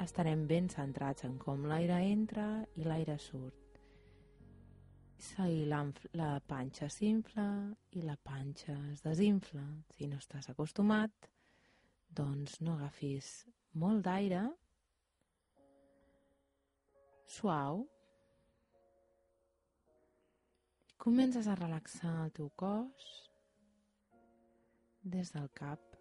estarem 0.05 0.47
ben 0.47 0.71
centrats 0.71 1.27
en 1.27 1.35
com 1.41 1.67
l'aire 1.69 1.99
entra 2.07 2.47
i 2.79 2.87
l'aire 2.87 3.19
surt. 3.19 3.61
La, 5.37 5.81
la 6.19 6.31
panxa 6.47 6.87
s'infla 6.91 7.47
i 7.97 8.03
la 8.03 8.15
panxa 8.15 8.75
es 8.91 9.03
desinfla. 9.03 9.63
Si 9.95 10.07
no 10.11 10.19
estàs 10.21 10.49
acostumat, 10.51 11.29
doncs 12.07 12.59
no 12.61 12.75
agafis 12.75 13.45
molt 13.79 14.03
d'aire 14.05 14.43
suau 17.25 17.83
comences 20.97 21.47
a 21.47 21.57
relaxar 21.59 22.15
el 22.23 22.31
teu 22.37 22.49
cos 22.55 23.11
des 25.03 25.33
del 25.33 25.51
cap 25.53 25.95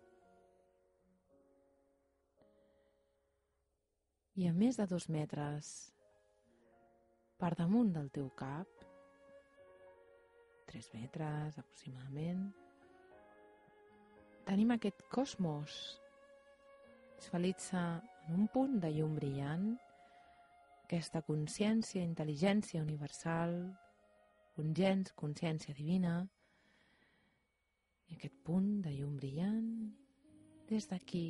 I 4.34 4.48
a 4.50 4.52
més 4.52 4.74
de 4.74 4.84
dos 4.90 5.04
metres 5.14 5.68
per 7.38 7.52
damunt 7.54 7.92
del 7.94 8.08
teu 8.10 8.26
cap, 8.34 8.66
3 10.70 10.88
metres 10.96 11.58
aproximadament, 11.60 12.40
tenim 14.48 14.72
aquest 14.74 15.04
cosmos. 15.14 15.76
Visualitza 17.14 17.84
en 18.24 18.40
un 18.40 18.48
punt 18.56 18.80
de 18.82 18.90
llum 18.96 19.14
brillant 19.20 19.68
aquesta 20.84 21.22
consciència, 21.24 22.04
intel·ligència 22.04 22.82
universal, 22.84 23.54
un 24.60 24.74
gens, 24.76 25.14
consciència 25.16 25.74
divina, 25.74 26.18
i 28.10 28.18
aquest 28.18 28.36
punt 28.44 28.68
de 28.84 28.92
llum 28.92 29.16
brillant, 29.16 29.70
des 30.68 30.86
d'aquí 30.90 31.24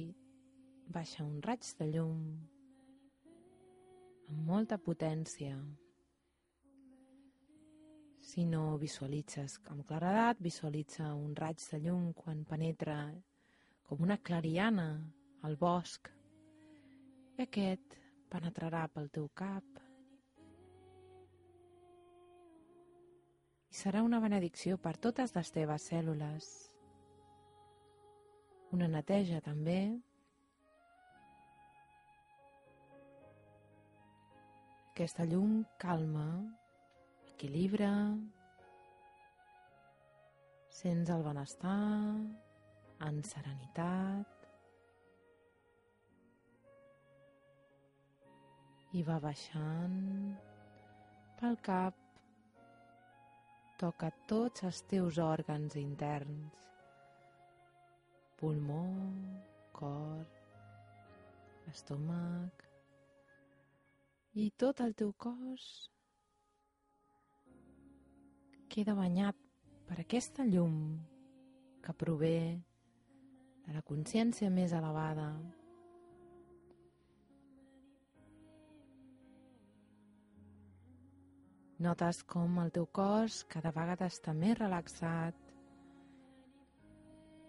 baixa 0.90 1.24
un 1.24 1.38
raig 1.46 1.70
de 1.78 1.86
llum 1.92 2.20
amb 4.28 4.44
molta 4.50 4.78
potència. 4.78 5.56
Si 8.24 8.44
no 8.48 8.78
visualitzes 8.80 9.58
amb 9.70 9.84
claredat, 9.86 10.40
visualitza 10.42 11.12
un 11.14 11.34
raig 11.38 11.60
de 11.70 11.80
llum 11.86 12.12
quan 12.16 12.42
penetra 12.48 12.98
com 13.86 14.02
una 14.02 14.18
clariana 14.18 14.88
al 15.44 15.58
bosc 15.60 16.08
i 17.36 17.44
aquest 17.44 18.03
penetrarà 18.34 18.86
pel 18.90 19.06
teu 19.14 19.28
cap. 19.38 19.78
I 23.70 23.78
serà 23.78 24.02
una 24.06 24.18
benedicció 24.22 24.78
per 24.78 24.96
totes 25.06 25.34
les 25.36 25.54
teves 25.54 25.86
cèl·lules. 25.92 26.50
Una 28.74 28.90
neteja 28.90 29.38
també. 29.44 29.78
Aquesta 34.94 35.26
llum 35.30 35.60
calma, 35.82 36.28
equilibra, 37.34 37.90
sents 40.74 41.10
el 41.10 41.26
benestar 41.26 41.80
en 43.08 43.20
serenitat 43.26 44.43
i 48.94 49.02
va 49.02 49.16
baixant 49.22 49.94
pel 51.40 51.56
cap, 51.66 51.96
toca 53.80 54.10
tots 54.30 54.62
els 54.68 54.78
teus 54.90 55.18
òrgans 55.18 55.74
interns, 55.80 56.60
pulmó, 58.38 58.84
cor, 59.74 60.22
estómac 61.72 62.62
i 64.38 64.46
tot 64.62 64.84
el 64.84 64.94
teu 64.98 65.10
cos 65.26 65.66
queda 68.70 68.94
banyat 68.98 69.42
per 69.88 69.98
aquesta 70.02 70.46
llum 70.46 70.78
que 71.82 71.98
prové 71.98 72.38
de 73.66 73.74
la 73.74 73.82
consciència 73.90 74.50
més 74.54 74.72
elevada 74.76 75.28
Notes 81.84 82.22
com 82.24 82.60
el 82.62 82.70
teu 82.72 82.86
cos 82.96 83.42
cada 83.52 83.68
vegada 83.76 84.06
està 84.08 84.32
més 84.32 84.54
relaxat. 84.56 85.36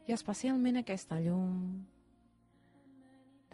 I 0.09 0.15
especialment 0.15 0.81
aquesta 0.81 1.21
llum. 1.23 1.53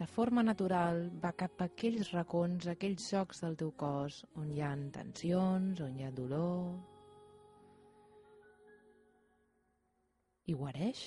De 0.00 0.08
forma 0.10 0.42
natural 0.42 1.04
va 1.22 1.30
cap 1.38 1.60
a 1.62 1.68
aquells 1.70 2.10
racons, 2.16 2.66
aquells 2.72 3.06
jocs 3.14 3.44
del 3.44 3.54
teu 3.60 3.70
cos 3.78 4.24
on 4.42 4.48
hi 4.50 4.58
ha 4.64 4.72
tensions, 4.96 5.84
on 5.86 6.00
hi 6.00 6.08
ha 6.08 6.10
dolor. 6.16 6.72
I 10.50 10.56
guareix, 10.58 11.04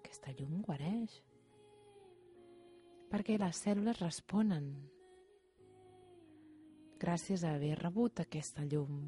aquesta 0.00 0.34
llum 0.40 0.64
guareix. 0.66 1.14
Perquè 3.12 3.38
les 3.38 3.62
cèl·lules 3.68 4.02
responen 4.02 4.72
gràcies 7.02 7.42
a 7.42 7.56
haver 7.56 7.74
rebut 7.80 8.20
aquesta 8.22 8.62
llum. 8.62 8.98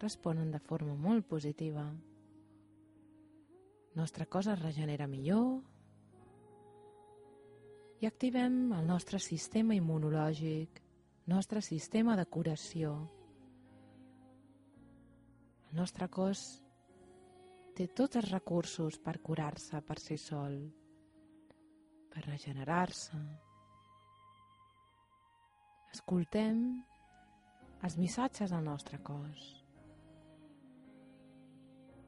Responen 0.00 0.50
de 0.50 0.58
forma 0.58 0.96
molt 0.98 1.28
positiva. 1.30 1.84
Nostre 3.94 4.26
cos 4.26 4.48
es 4.50 4.58
regenera 4.58 5.06
millor 5.10 5.60
i 8.00 8.08
activem 8.08 8.72
el 8.72 8.86
nostre 8.88 9.20
sistema 9.20 9.76
immunològic, 9.76 10.80
nostre 11.30 11.60
sistema 11.62 12.16
de 12.16 12.24
curació. 12.26 12.94
El 15.68 15.76
nostre 15.78 16.08
cos 16.08 16.46
té 17.76 17.86
tots 17.86 18.18
els 18.18 18.32
recursos 18.32 18.98
per 18.98 19.20
curar-se 19.22 19.82
per 19.86 19.98
si 20.00 20.16
sol, 20.18 20.56
per 22.10 22.24
regenerar-se, 22.26 23.20
Escoltem 25.90 26.58
els 27.86 27.96
missatges 27.98 28.52
del 28.54 28.62
nostre 28.66 28.98
cos. 29.02 29.46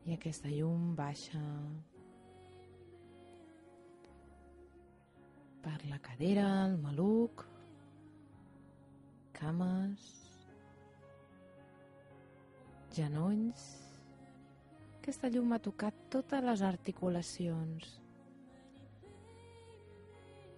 I 0.06 0.14
aquesta 0.14 0.50
llum 0.50 0.92
baixa 0.98 1.40
per 5.64 5.74
la 5.90 5.98
cadera, 6.02 6.46
el 6.66 6.76
maluc, 6.82 7.44
cames, 9.38 10.06
genolls. 12.94 13.66
Aquesta 15.00 15.30
llum 15.34 15.54
ha 15.54 15.62
tocat 15.62 16.06
totes 16.14 16.46
les 16.46 16.62
articulacions 16.70 18.01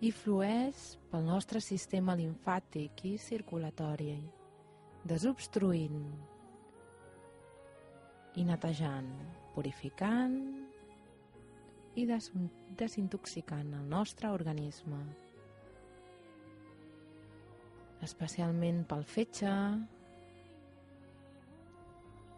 i 0.03 0.11
flueix 0.11 0.97
pel 1.11 1.22
nostre 1.26 1.61
sistema 1.62 2.16
linfàtic 2.18 3.05
i 3.07 3.14
circulatori, 3.20 4.16
desobstruint 5.07 6.01
i 8.34 8.45
netejant, 8.45 9.12
purificant 9.55 10.38
i 11.95 12.07
des 12.11 12.30
desintoxicant 12.74 13.70
el 13.78 13.86
nostre 13.86 14.32
organisme, 14.34 14.99
especialment 18.03 18.82
pel 18.90 19.05
fetge, 19.07 19.55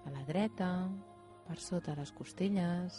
a 0.07 0.13
la 0.15 0.23
dreta, 0.29 0.71
per 1.47 1.57
sota 1.63 1.97
les 1.99 2.13
costelles, 2.15 2.99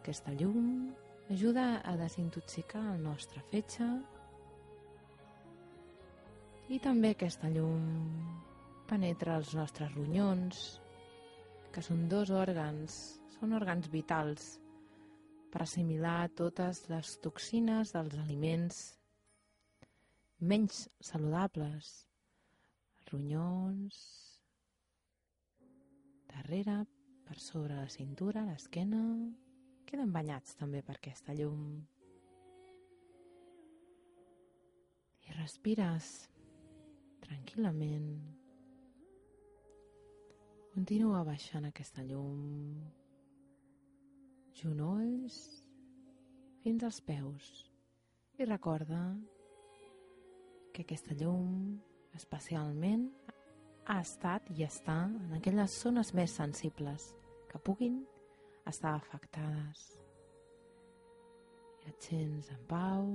aquesta 0.00 0.34
llum 0.36 0.90
ajuda 1.30 1.80
a 1.82 1.96
desintoxicar 1.98 2.82
el 2.94 3.00
nostre 3.02 3.40
fetge 3.50 3.86
i 6.70 6.78
també 6.82 7.10
aquesta 7.14 7.50
llum 7.50 7.86
penetra 8.86 9.36
els 9.40 9.52
nostres 9.58 9.90
ronyons, 9.94 10.60
que 11.74 11.82
són 11.82 12.06
dos 12.10 12.30
òrgans, 12.30 12.98
són 13.36 13.54
òrgans 13.58 13.88
vitals 13.90 14.52
per 15.50 15.64
assimilar 15.64 16.28
totes 16.38 16.84
les 16.90 17.16
toxines 17.24 17.94
dels 17.94 18.18
aliments 18.22 18.82
menys 20.38 20.84
saludables. 21.00 21.90
Els 22.98 23.12
ronyons, 23.12 23.98
darrere, 26.30 26.84
per 27.26 27.38
sobre 27.42 27.78
la 27.80 27.90
cintura, 27.90 28.46
l'esquena, 28.46 29.02
queden 29.86 30.12
banyats 30.14 30.56
també 30.58 30.82
per 30.82 30.96
aquesta 30.98 31.34
llum. 31.36 31.60
I 35.26 35.36
respires 35.36 36.10
tranquil·lament. 37.24 38.10
Continua 40.76 41.22
baixant 41.24 41.64
aquesta 41.68 42.04
llum, 42.04 42.42
genolls 44.58 45.38
fins 46.64 46.84
als 46.84 47.00
peus. 47.00 47.48
I 48.36 48.44
recorda 48.44 49.00
que 50.74 50.84
aquesta 50.84 51.16
llum 51.16 51.78
especialment 52.16 53.06
ha 53.88 54.00
estat 54.02 54.50
i 54.52 54.66
està 54.66 54.98
en 55.06 55.32
aquelles 55.38 55.72
zones 55.80 56.12
més 56.18 56.34
sensibles 56.36 57.14
que 57.48 57.60
puguin 57.62 58.02
estar 58.66 58.94
afectades. 58.96 59.82
I 61.84 61.90
et 61.92 62.08
sents 62.08 62.50
en 62.50 62.62
pau, 62.70 63.10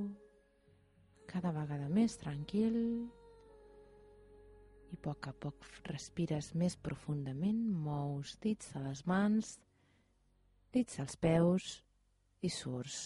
cada 1.32 1.52
vegada 1.56 1.90
més 1.92 2.18
tranquil 2.20 2.78
i 4.92 4.98
a 4.98 5.02
poc 5.06 5.30
a 5.30 5.34
poc 5.46 5.68
respires 5.88 6.52
més 6.60 6.76
profundament, 6.76 7.62
mous 7.88 8.36
dits 8.44 8.74
de 8.74 8.84
les 8.84 9.06
mans, 9.08 9.54
dits 10.76 11.00
dels 11.00 11.16
peus 11.20 11.72
i 12.44 12.52
surts 12.52 13.00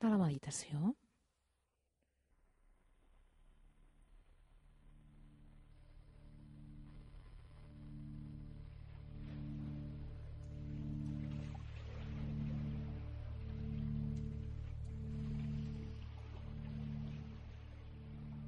de 0.00 0.12
la 0.12 0.20
meditació. 0.20 0.94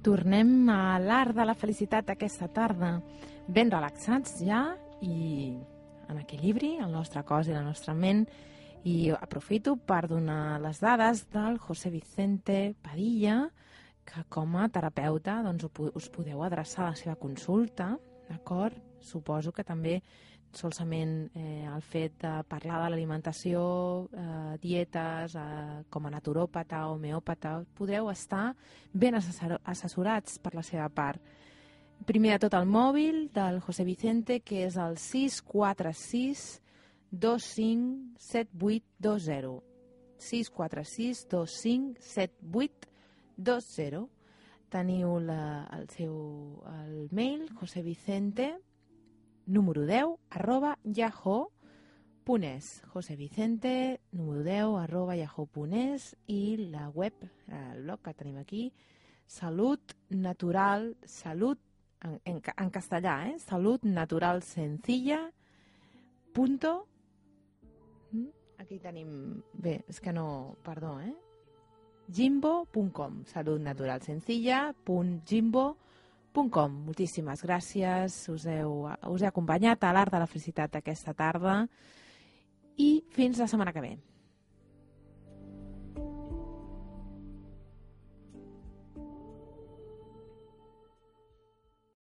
Tornem 0.05 0.69
a 0.69 0.99
l'art 1.01 1.33
de 1.33 1.43
la 1.47 1.55
felicitat 1.57 2.11
aquesta 2.13 2.45
tarda, 2.53 2.99
ben 3.49 3.71
relaxats 3.73 4.35
ja 4.45 4.75
i 5.01 5.55
en 6.11 6.19
equilibri, 6.21 6.75
el 6.77 6.91
nostre 6.93 7.23
cos 7.25 7.49
i 7.49 7.55
la 7.55 7.63
nostra 7.65 7.95
ment, 7.97 8.21
i 8.85 9.09
aprofito 9.17 9.73
per 9.81 10.03
donar 10.11 10.59
les 10.61 10.77
dades 10.83 11.23
del 11.33 11.57
José 11.57 11.89
Vicente 11.89 12.75
Padilla, 12.85 13.47
que 14.05 14.21
com 14.29 14.53
a 14.61 14.67
terapeuta 14.69 15.39
doncs, 15.41 15.65
us 15.97 16.09
podeu 16.13 16.43
adreçar 16.45 16.85
a 16.85 16.91
la 16.91 16.99
seva 17.01 17.17
consulta, 17.17 17.95
d'acord? 18.29 18.77
Suposo 19.01 19.51
que 19.53 19.65
també 19.65 20.03
solament 20.57 21.29
eh, 21.35 21.65
el 21.67 21.81
fet 21.81 22.13
de 22.21 22.43
parlar 22.49 22.83
de 22.83 22.89
l'alimentació, 22.91 24.09
eh, 24.11 24.57
dietes, 24.61 25.35
eh, 25.35 25.83
com 25.89 26.05
a 26.05 26.09
naturòpata 26.13 26.87
o 26.87 26.93
homeòpata, 26.95 27.63
podreu 27.77 28.09
estar 28.11 28.55
ben 28.93 29.15
assessorats 29.15 30.39
per 30.39 30.55
la 30.55 30.63
seva 30.63 30.89
part. 30.89 31.21
Primer 32.05 32.31
de 32.35 32.39
tot 32.45 32.53
el 32.57 32.65
mòbil 32.67 33.29
del 33.33 33.61
José 33.63 33.83
Vicente, 33.87 34.41
que 34.41 34.65
és 34.65 34.75
el 34.77 34.97
646 34.97 36.61
25 37.11 38.19
7820. 38.19 39.61
646 40.17 41.27
25 41.31 42.01
7820. 42.01 44.09
Teniu 44.69 45.19
la, 45.23 45.67
el 45.77 45.87
seu 45.93 46.15
el 46.67 47.07
mail, 47.15 47.47
josevicente 47.55 48.57
número 49.45 49.85
10, 49.85 50.05
arroba 50.29 50.77
yahoo.es. 50.83 52.83
José 52.87 53.15
Vicente, 53.15 54.01
número 54.11 54.43
10, 54.43 54.63
arroba 54.81 55.15
yahoo.es 55.15 56.17
i 56.27 56.57
la 56.57 56.89
web, 56.89 57.13
el 57.47 57.83
blog 57.83 58.01
que 58.01 58.13
tenim 58.13 58.37
aquí, 58.37 58.73
Salut 59.27 59.93
Natural, 60.09 60.97
Salut, 61.05 61.59
en, 62.01 62.21
en, 62.25 62.41
en 62.57 62.69
castellà, 62.69 63.29
eh? 63.29 63.39
Salut 63.39 63.83
Natural 63.83 64.43
Sencilla, 64.43 65.31
punto, 66.33 66.87
mm? 68.11 68.27
aquí 68.59 68.79
tenim, 68.79 69.41
bé, 69.53 69.83
és 69.87 70.01
que 70.01 70.13
no, 70.13 70.57
perdó, 70.63 70.99
eh? 71.01 71.15
jimbo.com, 72.11 73.23
salutnaturalsencilla.jimbo.com 73.25 75.84
Com. 76.35 76.73
Moltíssimes 76.83 77.39
gràcies, 77.45 78.15
us, 78.27 78.43
heu, 78.51 78.89
us 79.07 79.23
he 79.23 79.27
acompanyat 79.29 79.85
a 79.87 79.93
l'Art 79.95 80.11
de 80.11 80.19
la 80.19 80.27
Felicitat 80.27 80.75
aquesta 80.75 81.13
tarda 81.15 81.61
i 82.75 82.89
fins 83.15 83.39
la 83.39 83.47
setmana 83.47 83.71
que 83.71 83.83
ve. 83.85 83.93